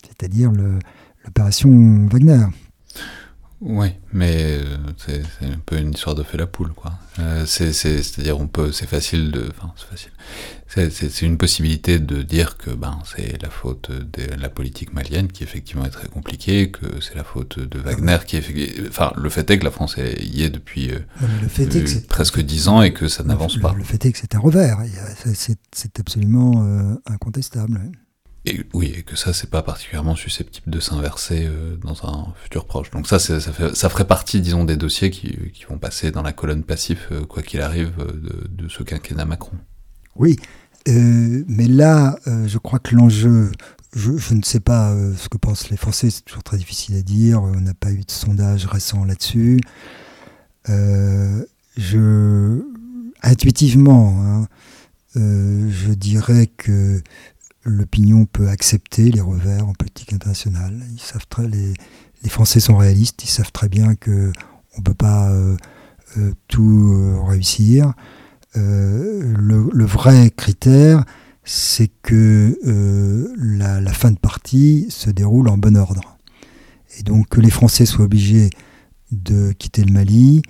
[0.02, 0.50] c'est-à-dire
[1.24, 2.46] l'opération Wagner.
[3.60, 6.92] Oui, mais euh, c'est un peu une histoire de fait la poule, quoi.
[7.18, 10.10] Euh, c'est-à-dire, on peut, c'est facile de, enfin, c'est facile.
[11.00, 15.42] C'est une possibilité de dire que ben c'est la faute de la politique malienne qui
[15.42, 19.50] effectivement est très compliquée, que c'est la faute de Wagner qui est, enfin, le fait
[19.50, 23.56] est que la France y est depuis euh, presque dix ans et que ça n'avance
[23.56, 23.74] pas.
[23.76, 24.78] Le fait est que c'est un revers.
[25.72, 27.80] C'est absolument incontestable
[28.74, 32.90] oui, et que ça, c'est pas particulièrement susceptible de s'inverser euh, dans un futur proche.
[32.90, 35.36] Donc ça, ça, ça, ferait partie, disons, des dossiers qui,
[35.68, 39.56] vont passer dans la colonne passif, euh, quoi qu'il arrive, euh, de, ce quinquennat Macron.
[40.16, 40.36] Oui,
[40.86, 43.50] mais là, je crois que l'enjeu,
[43.94, 47.42] je, ne sais pas ce que pensent les Français, c'est toujours très difficile à dire,
[47.42, 49.60] on n'a pas eu de sondage récent là-dessus.
[50.66, 52.62] je,
[53.22, 54.46] intuitivement, hein,
[55.14, 57.02] je dirais que
[57.68, 60.80] l'opinion peut accepter les revers en politique internationale.
[60.92, 61.74] Ils savent très, les,
[62.28, 64.32] Français sont réalistes, ils savent très bien que
[64.76, 65.56] on peut pas euh,
[66.18, 67.92] euh, tout euh, réussir.
[68.54, 71.04] Le, vrai critère,
[71.44, 72.58] c'est que
[73.38, 76.18] la, fin de partie se déroule en bon ordre.
[76.98, 78.50] Et donc que les Français soient obligés
[79.12, 80.42] de quitter le Mali,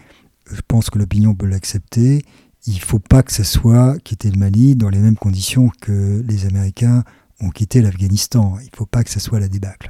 [0.50, 2.24] je pense que l'opinion peut l'accepter
[2.68, 6.22] il ne faut pas que ce soit quitter le Mali dans les mêmes conditions que
[6.28, 7.02] les Américains
[7.40, 8.58] ont quitté l'Afghanistan.
[8.60, 9.88] Il ne faut pas que ce soit la débâcle.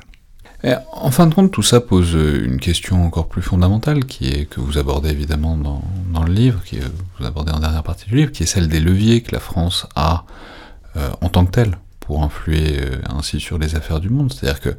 [0.93, 4.45] en fin de compte, tout ça pose euh, une question encore plus fondamentale, qui est
[4.47, 6.79] que vous abordez évidemment dans, le livre, qui
[7.19, 9.89] vous abordez en dernière partie du livre, qui est celle des leviers que la France
[9.97, 10.25] a
[10.97, 14.33] euh, en tant que telle pour influer euh, ainsi sur les affaires du monde.
[14.33, 14.77] C'est-à-dire que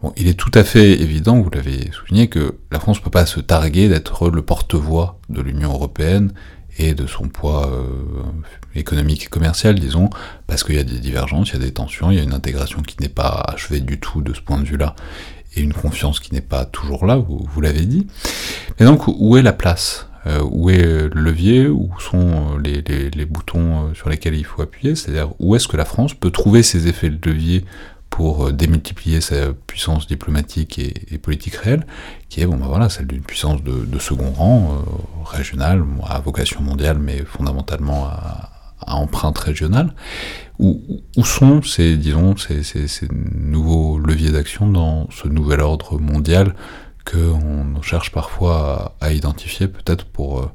[0.00, 3.10] bon, il est tout à fait évident, vous l'avez souligné, que la France ne peut
[3.10, 6.32] pas se targuer d'être le porte-voix de l'Union européenne
[6.78, 7.84] et de son poids euh,
[8.74, 10.10] économique et commercial, disons,
[10.46, 12.32] parce qu'il y a des divergences, il y a des tensions, il y a une
[12.32, 14.94] intégration qui n'est pas achevée du tout de ce point de vue-là,
[15.54, 18.06] et une confiance qui n'est pas toujours là, vous, l'avez dit.
[18.80, 23.26] Mais donc, où est la place euh, Où est le levier Où sont les, les,
[23.26, 24.94] boutons sur lesquels il faut appuyer?
[24.94, 27.66] C'est-à-dire, où est-ce que la France peut trouver ses effets de levier
[28.12, 31.86] pour euh, démultiplier sa puissance diplomatique et, politique réelle,
[32.28, 36.60] qui est bon, bah voilà, celle d'une puissance de, second rang, euh, régionale, à vocation
[36.60, 38.50] mondiale, mais fondamentalement à,
[38.86, 39.94] empreinte régionale.
[40.58, 46.54] Où, sont ces, disons, ces, ces, nouveaux leviers d'action dans ce nouvel ordre mondial
[47.10, 50.50] qu'on cherche parfois à, identifier, peut-être pour euh,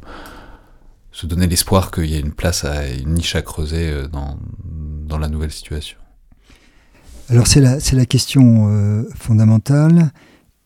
[1.11, 5.17] se donner l'espoir qu'il y ait une place, à, une niche à creuser dans, dans
[5.17, 5.97] la nouvelle situation?
[7.29, 10.13] Alors c'est la, question euh, fondamentale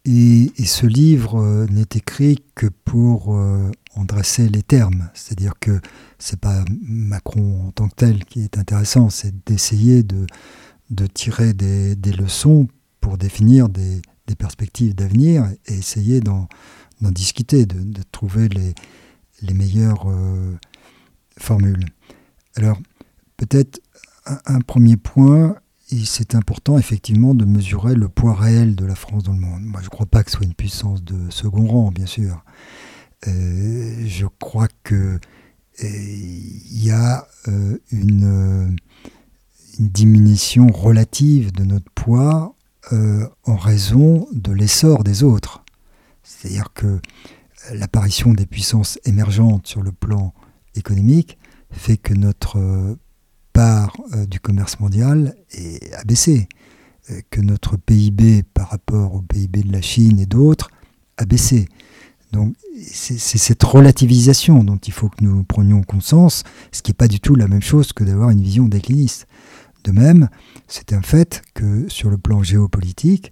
[0.06, 5.10] et, ce livre euh, n'est écrit que pour euh, en dresser les termes.
[5.16, 5.80] C'est-à-dire que
[6.20, 10.28] c'est pas Macron en tant que tel qui est intéressant, c'est d'essayer de,
[11.08, 12.68] tirer des, leçons
[13.00, 14.02] pour définir des,
[14.38, 16.48] perspectives d'avenir et essayer d'en
[17.02, 18.48] discuter, de, trouver
[19.42, 20.08] les meilleures
[21.38, 21.84] formules.
[22.56, 22.80] Alors
[23.36, 23.82] peut-être
[24.26, 25.58] un premier point,
[26.06, 29.64] c'est important effectivement de mesurer le poids réel de la France dans le monde.
[29.64, 32.44] Moi, je ne crois pas que ce soit une puissance de second rang, bien sûr.
[33.28, 35.20] Euh, je crois que
[35.84, 38.78] euh, il y a euh, une,
[39.80, 42.56] diminution relative de notre poids
[42.92, 45.64] en raison de l'essor des autres.
[46.24, 47.00] C'est-à-dire que
[47.74, 50.34] l'apparition des puissances émergentes sur le plan
[50.76, 51.38] économique
[51.72, 52.98] fait que notre
[53.62, 56.48] euh, du commerce mondial est abaissée.
[57.30, 60.70] que notre PIB par rapport au PIB de la Chine et d'autres
[61.18, 61.68] a baissé.
[62.32, 67.08] Donc c'est cette relativisation dont il faut que nous prenions conscience, ce qui n'est pas
[67.08, 69.28] du tout la même chose que d'avoir une vision décliniste.
[69.84, 70.30] De même,
[70.68, 73.32] c'est un fait que sur le plan géopolitique,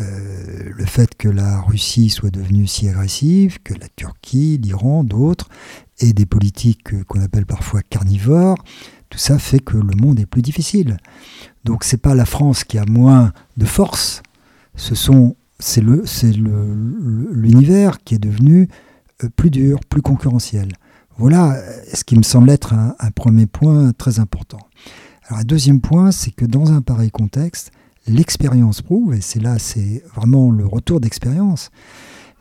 [0.00, 5.48] euh, le fait que la Russie soit devenue si agressive, que la Turquie, l'Iran, d'autres,
[5.98, 8.56] aient des politiques qu'on appelle parfois carnivores,
[9.10, 10.96] tout ça fait que le monde est plus difficile.
[11.64, 14.22] Donc c'est pas la France qui a moins de force,
[14.76, 18.68] ce sont c'est le c'est l'univers qui est devenu
[19.22, 20.72] euh, plus dur, plus concurrentiel.
[21.18, 24.60] Voilà euh, ce qui me semble être un, un premier point très important.
[25.26, 27.72] Alors un deuxième point, c'est que dans un pareil contexte,
[28.06, 31.70] l'expérience prouve, et c'est là, c'est vraiment le retour d'expérience,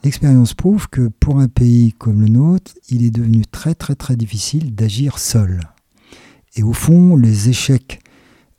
[0.04, 4.16] l'expérience prouve que pour un pays comme le nôtre, il est devenu très très très
[4.16, 5.60] difficile d'agir seul.
[6.56, 8.00] Et au fond, les échecs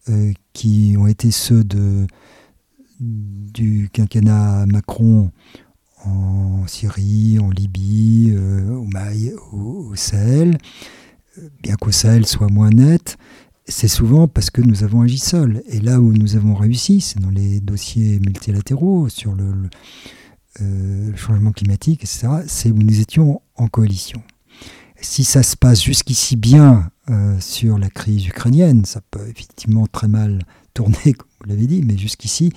[0.09, 2.07] euh, qui ont été ceux de,
[3.01, 5.31] du quinquennat Macron
[6.05, 8.89] en Syrie, en Libye, euh, au,
[9.53, 10.57] au, au, Sahel,
[11.39, 13.19] euh, bien qu'au Sahel soit moins net,
[13.67, 15.63] c'est souvent parce que nous avons agi seuls.
[15.69, 19.69] Et là où nous avons réussi, c'est dans les dossiers multilatéraux sur le,
[21.17, 24.23] changement climatique, etc., c'est où nous étions en coalition.
[25.03, 30.09] Si ça se passe jusqu'ici bien euh, sur la crise ukrainienne, ça peut effectivement très
[30.09, 30.43] mal
[30.75, 32.53] tourner, comme vous l'avez dit, mais jusqu'ici,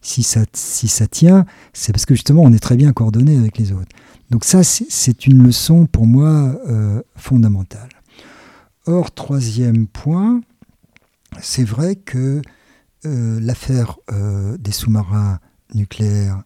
[0.00, 3.58] si ça, si ça tient, c'est parce que justement on est très bien coordonné avec
[3.58, 3.94] les autres.
[4.30, 6.28] Donc ça, c'est une leçon pour moi
[6.68, 7.88] euh, fondamentale.
[8.86, 10.40] Or, troisième point,
[11.40, 12.42] c'est vrai que
[13.06, 13.98] euh, l'affaire
[14.58, 15.38] des sous-marins
[15.74, 16.42] nucléaires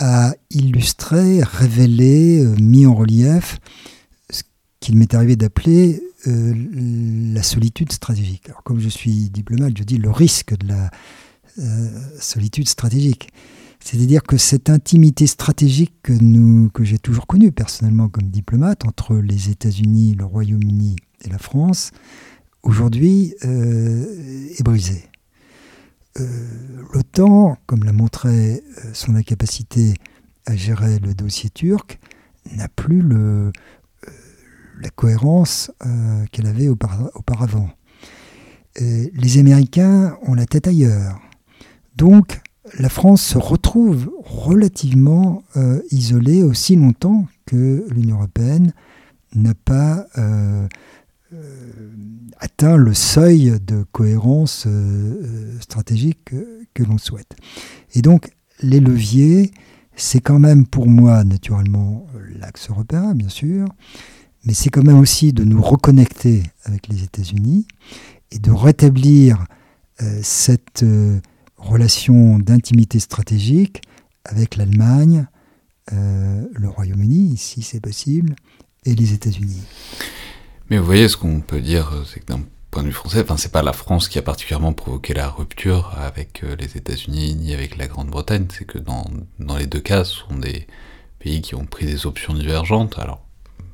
[0.00, 3.58] euh, a illustré, révélé, mis en relief
[4.30, 4.42] ce
[4.80, 8.48] qu'il m'est arrivé d'appeler la solitude stratégique.
[8.48, 10.90] Alors comme je suis diplomate, je dis le risque de la
[12.18, 13.30] solitude stratégique.
[13.82, 19.48] C'est-à-dire que cette intimité stratégique que, que j'ai toujours connue personnellement comme diplomate entre les
[19.48, 21.90] États-Unis, le Royaume-Uni et la France,
[22.62, 24.04] aujourd'hui euh,
[24.56, 25.09] est brisée.
[26.18, 26.26] Euh,
[26.92, 29.94] L'OTAN, comme l'a montré euh, son incapacité
[30.46, 32.00] à gérer le dossier turc,
[32.56, 33.52] n'a plus le,
[34.80, 35.70] la cohérence
[36.32, 37.68] qu'elle avait auparavant.
[38.76, 41.20] les Américains ont la tête ailleurs.
[41.96, 42.40] Donc,
[42.78, 45.44] la France se retrouve relativement
[45.90, 48.72] isolée aussi longtemps que l'Union européenne
[49.34, 50.66] n'a pas euh,
[52.38, 56.30] atteint le seuil de cohérence euh, euh, stratégique
[56.74, 57.36] que, l'on souhaite.
[57.94, 58.30] Et donc,
[58.62, 59.50] les leviers,
[59.94, 62.06] c'est quand même pour moi, naturellement,
[62.38, 63.68] l'axe européen, bien sûr,
[64.44, 67.66] mais c'est quand même aussi de nous reconnecter avec les États-Unis
[68.30, 69.44] et de rétablir
[70.22, 70.82] cette
[71.58, 73.82] relation d'intimité stratégique
[74.24, 75.26] avec l'Allemagne,
[75.92, 78.34] le Royaume-Uni, si c'est possible,
[78.86, 79.62] et les États-Unis.
[80.70, 83.22] Mais vous voyez, ce qu'on peut dire, euh, c'est que d'un point de vue français,
[83.22, 87.34] enfin, c'est pas la France qui a particulièrement provoqué la rupture avec euh, les États-Unis
[87.34, 89.04] ni avec la Grande-Bretagne, c'est que dans,
[89.40, 90.68] dans les deux cas, ce sont des
[91.18, 93.00] pays qui ont pris des options divergentes.
[93.00, 93.26] Alors,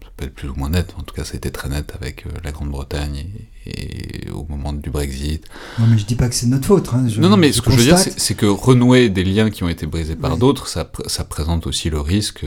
[0.03, 1.93] ça peut être plus ou moins net, en tout cas, ça a été très net
[1.95, 3.27] avec euh, la Grande-Bretagne
[3.67, 5.45] et, au moment du Brexit.
[5.79, 6.89] Non, mais je dis pas que c'est notre faute.
[6.95, 9.65] Hein, non, non, mais ce que je veux dire, c'est que renouer des liens qui
[9.65, 12.47] ont été brisés par d'autres, ça, ça, présente aussi le risque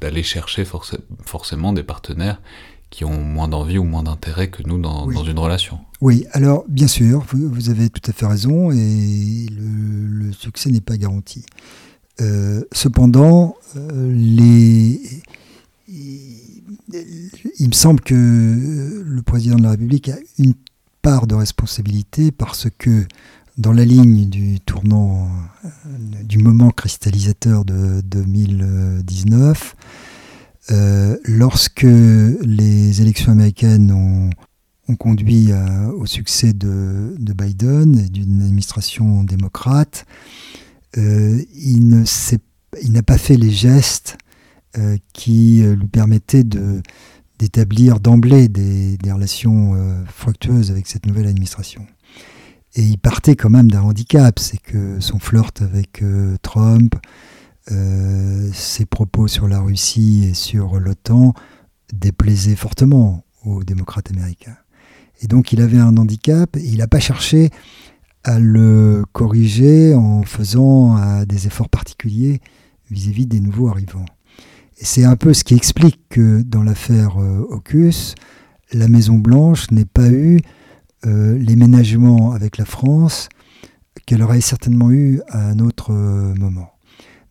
[0.00, 0.64] d'aller chercher
[1.26, 2.40] forcément des partenaires
[2.90, 5.78] qui ont moins d'envie ou moins d'intérêt que nous dans, une relation.
[6.00, 10.96] Oui, alors bien sûr, vous, avez tout à fait raison et le, succès n'est pas
[10.96, 11.44] garanti.
[12.20, 15.00] Euh, cependant, euh, les,
[15.88, 18.14] il me semble que
[19.04, 20.54] le président de la République a une
[21.02, 23.06] part de responsabilité parce que
[23.58, 25.28] dans la ligne du tournant
[25.64, 25.68] euh,
[26.24, 29.76] du moment cristallisateur de 2019,
[30.70, 34.30] euh, lorsque les élections américaines ont,
[34.98, 35.50] conduit
[35.96, 40.04] au succès de, Biden et d'une administration démocrate,
[40.98, 44.18] euh, il n'a pas fait les gestes
[44.78, 46.44] euh, qui lui permettaient
[47.38, 49.74] d'établir d'emblée des, des, relations
[50.06, 51.86] fructueuses avec cette nouvelle administration.
[52.76, 56.04] Et il partait quand même d'un handicap, c'est que son flirt avec
[56.42, 56.94] Trump,
[57.72, 61.32] euh, ses propos sur la Russie et sur l'OTAN
[61.94, 64.56] déplaisaient fortement aux démocrates américains.
[65.22, 67.48] Et donc il avait un handicap et il n'a pas cherché
[68.22, 72.40] à le corriger en faisant euh, des efforts particuliers
[72.90, 74.04] vis-à-vis des nouveaux arrivants.
[74.78, 77.90] Et c'est un peu ce qui explique que dans l'affaire euh,
[78.72, 80.40] la Maison Blanche n'ait pas eu
[81.06, 83.28] les ménagements avec la France
[84.06, 86.73] qu'elle aurait certainement eu à un autre moment.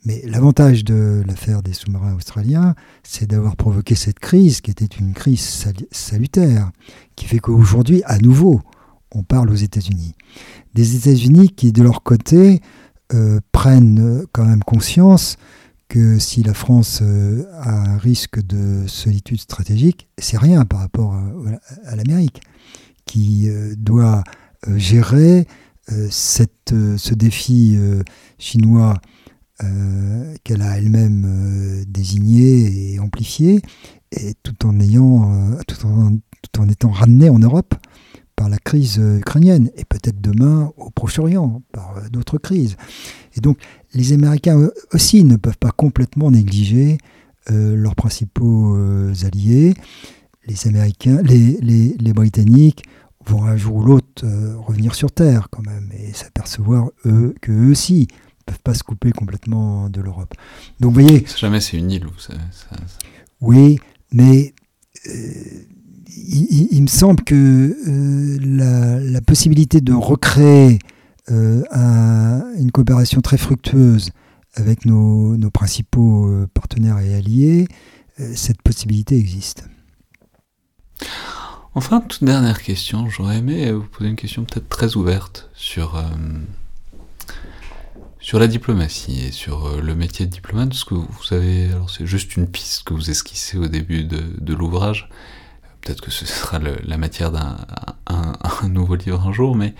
[0.06, 5.14] Mais l'avantage de l'affaire des sous-marins australiens, c'est d'avoir provoqué cette crise, qui était une
[5.14, 6.72] crise salutaire,
[7.16, 8.62] qui fait qu'aujourd'hui, à nouveau,
[9.12, 10.14] on parle aux États-Unis.
[10.74, 12.62] Des États-Unis qui, de leur côté,
[13.14, 15.38] euh, prennent quand même conscience
[15.88, 21.16] que si la France euh, a un risque de solitude stratégique, c'est rien par rapport
[21.86, 22.42] à, l'Amérique,
[23.06, 24.24] qui euh, doit
[24.76, 25.48] gérer
[26.10, 27.78] cette, ce défi
[28.40, 29.02] chinois
[30.44, 33.62] qu'elle a elle-même désigné et amplifié,
[34.12, 37.76] et tout en ayant, tout en, étant ramenée en Europe
[38.36, 42.76] par la crise euh, ukrainienne et peut-être demain au Proche-Orient par euh, d'autres crises.
[43.36, 43.58] Et donc
[43.94, 46.98] les Américains aussi ne peuvent pas complètement négliger
[47.52, 48.76] euh, leurs principaux
[49.24, 49.74] alliés.
[50.46, 52.84] Les Américains, les, Britanniques
[53.26, 54.26] vont un jour ou l'autre
[54.58, 58.08] revenir sur Terre quand même et s'apercevoir eux, que eux aussi
[58.46, 60.34] peuvent pas se couper complètement de l'Europe.
[60.80, 61.26] Donc vous voyez...
[61.38, 62.06] Jamais c'est une île.
[62.18, 62.76] Ça, ça...
[63.42, 63.80] Oui,
[64.12, 64.54] mais
[66.16, 70.80] il, me semble que euh, la, possibilité de recréer
[71.32, 71.64] euh,
[72.58, 74.12] une coopération très fructueuse
[74.56, 77.68] avec nos, principaux euh, partenaires et alliés,
[78.36, 79.68] cette possibilité existe.
[81.74, 86.00] Enfin, toute dernière question, j'aurais aimé vous poser une question peut-être très ouverte sur,
[88.24, 92.08] sur la diplomatie et sur le métier de diplomate, parce que vous avez, alors c'est
[92.08, 95.10] juste une piste que vous esquissez au début de l'ouvrage,
[95.82, 97.58] peut-être que ce sera la matière d'un
[98.08, 99.74] un, nouveau livre un jour, mais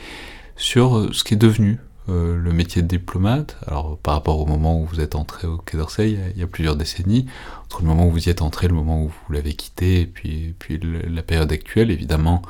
[0.56, 1.80] sur euh, ce qui est devenu
[2.10, 5.58] euh, le métier de diplomate, alors par rapport au moment où vous êtes entré au
[5.58, 7.28] Quai d'Orsay, il, y a plusieurs décennies,
[7.64, 10.06] entre le moment où vous y êtes entré, le moment où vous l'avez quitté, et
[10.06, 12.42] puis, la période actuelle, évidemment,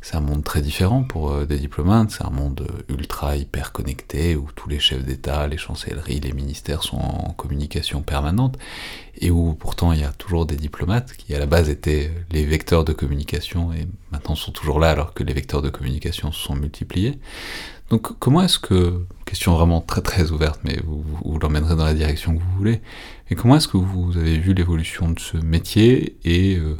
[0.00, 4.36] c'est un monde très différent pour euh, des diplomates, c'est un monde ultra hyper connecté,
[4.36, 8.58] où tous les chefs d'État, les chancelleries, les ministères sont en communication permanente,
[9.18, 12.44] et où pourtant il y a toujours des diplomates qui à la base étaient les
[12.44, 16.38] vecteurs de communication, et maintenant sont toujours là alors que les vecteurs de communication se
[16.38, 17.18] sont multipliés.
[17.90, 22.36] Donc comment est-ce que, question vraiment très très ouverte, mais vous, l'emmènerez dans la direction
[22.36, 22.80] que vous voulez,
[23.28, 26.76] mais comment est-ce que vous avez vu l'évolution de ce métier et euh,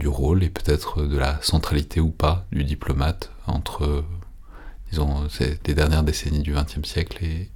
[0.00, 4.04] du rôle et peut-être de la centralité ou pas du diplomate entre,
[4.90, 5.28] disons,
[5.66, 7.50] les dernières décennies du XXe siècle et,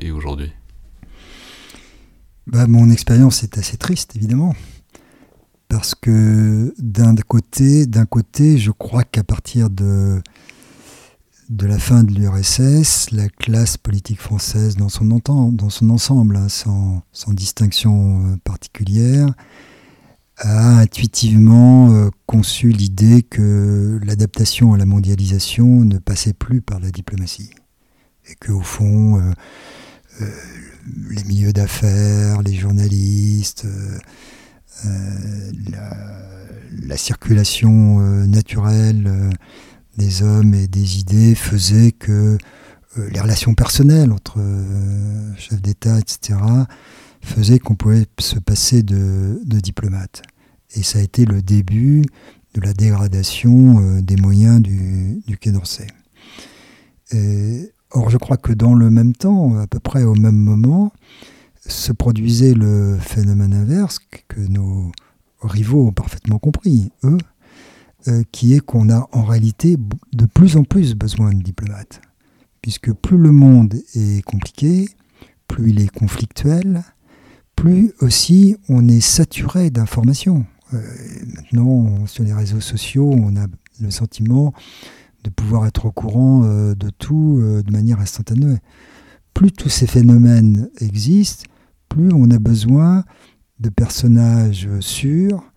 [0.00, 0.52] et, aujourd'hui?
[2.48, 4.56] Bah, Mon expérience est assez triste, évidemment.
[5.68, 10.20] Parce que d'un côté, d'un côté, je crois qu'à partir de
[11.52, 18.24] de la fin de l'URSS, la classe politique française dans son, ensemble, hein, sans, distinction
[18.24, 19.28] euh, particulière,
[20.38, 26.90] a intuitivement euh, conçu l'idée que l'adaptation à la mondialisation ne passait plus par la
[26.90, 27.50] diplomatie.
[28.30, 30.26] Et qu'au fond, euh,
[31.10, 33.66] les milieux d'affaires, les journalistes,
[34.84, 39.32] la, circulation naturelle
[39.96, 42.38] des hommes et des idées faisaient que
[42.98, 46.38] euh, les relations personnelles entre euh, chefs d'État, etc.,
[47.22, 50.22] faisaient qu'on pouvait se passer de, diplomates.
[50.74, 52.02] Et ça a été le début
[52.54, 55.86] de la dégradation euh, des moyens du, du Quai d'Orsay.
[57.90, 60.92] or, je crois que dans le même temps, à peu près au même moment,
[61.66, 64.90] se produisait le phénomène inverse que nos
[65.42, 66.90] rivaux ont parfaitement compris.
[67.04, 67.18] Eux,
[68.08, 69.76] euh, qui est qu'on a en réalité
[70.12, 72.00] de plus en plus besoin de diplomates.
[72.60, 74.88] Puisque plus le monde est compliqué,
[75.46, 76.82] plus il est conflictuel,
[77.54, 80.44] plus aussi on est saturé d'informations.
[80.74, 80.82] Euh,
[81.36, 83.46] maintenant, sur les réseaux sociaux, on a
[83.80, 84.52] le sentiment
[85.22, 88.56] de pouvoir être au courant euh, de tout de manière instantanée.
[89.32, 91.44] Plus tous ces phénomènes existent,
[91.88, 93.04] plus on a besoin
[93.60, 95.51] de personnages sûrs,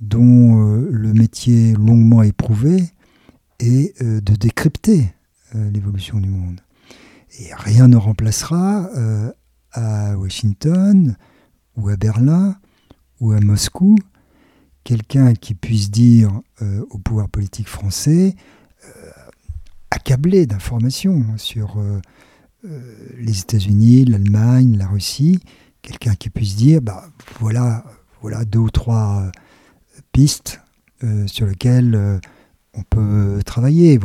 [0.00, 2.82] dont euh, le métier longuement éprouvé
[3.58, 5.12] est euh, de décrypter
[5.54, 6.60] euh, l'évolution du monde.
[7.40, 8.88] Et rien ne remplacera
[9.72, 11.16] à Washington
[11.76, 12.56] ou à Berlin
[13.20, 13.96] ou à Moscou
[14.82, 16.32] quelqu'un qui puisse dire
[16.90, 18.34] au pouvoir politique français,
[19.90, 21.80] accablé d'informations sur
[23.18, 25.38] les États-Unis, l'Allemagne, la Russie,
[25.82, 27.04] quelqu'un qui puisse dire, bah,
[27.38, 27.84] voilà,
[28.22, 29.30] voilà deux ou trois
[31.04, 32.18] euh, sur lesquelles euh,
[32.74, 34.00] on peut travailler.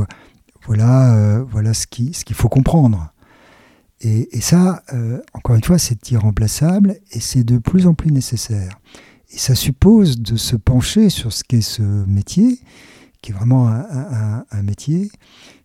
[0.68, 3.12] Voilà, euh, voilà ce qu'il ce qu'il faut comprendre.
[4.06, 4.84] Et, ça,
[5.34, 8.78] encore une fois, c'est irremplaçable et c'est de plus en plus nécessaire.
[9.32, 12.60] Et ça suppose de se pencher sur ce qu'est ce métier,
[13.22, 15.10] qui est vraiment un, métier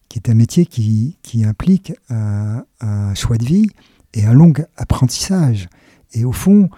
[0.08, 2.62] qui est un métier qui, implique un,
[3.16, 3.66] choix de vie
[4.14, 5.68] et un long apprentissage.
[6.12, 6.70] Et au fond,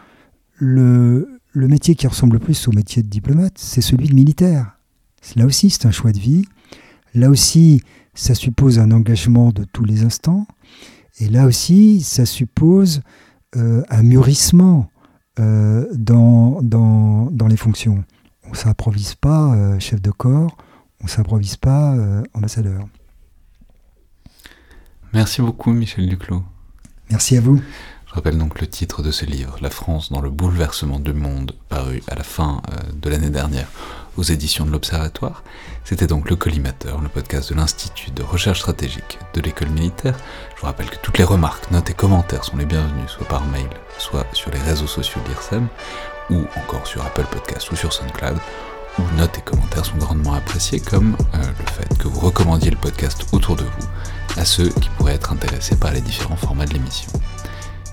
[0.57, 4.77] le, le métier qui ressemble le plus au métier de diplomate, c'est celui de militaire.
[5.37, 6.45] Là aussi, c'est un choix de vie.
[7.15, 7.83] Là aussi,
[8.15, 10.47] ça suppose un engagement de tous les instants.
[11.19, 13.03] Et là aussi, ça suppose
[13.57, 14.91] euh, un mûrissement
[15.39, 18.05] euh, dans, dans, dans, les fonctions.
[18.45, 20.57] On ne s'improvise pas euh, chef de corps,
[21.01, 21.97] on ne s'improvise pas
[22.35, 22.87] ambassadeur.
[25.13, 26.45] Merci beaucoup Michel Duclos.
[27.11, 27.61] Merci à vous.
[28.11, 31.53] Je rappelle donc le titre de ce livre, La France dans le bouleversement du monde,
[31.69, 32.61] paru à la fin
[32.93, 33.69] de l'année dernière
[34.17, 35.45] aux éditions de l'Observatoire.
[35.85, 40.17] C'était donc le Collimateur, le podcast de l'Institut de recherche stratégique de l'école militaire.
[40.57, 43.45] Je vous rappelle que toutes les remarques, notes et commentaires sont les bienvenus, soit par
[43.47, 45.69] mail, soit sur les réseaux sociaux d'IRSEM,
[46.31, 48.39] ou encore sur Apple Podcast ou sur SoundCloud,
[48.99, 52.77] où notes et commentaires sont grandement appréciés, comme euh, le fait que vous recommandiez le
[52.77, 53.89] podcast autour de vous
[54.37, 57.09] à ceux qui pourraient être intéressés par les différents formats de l'émission.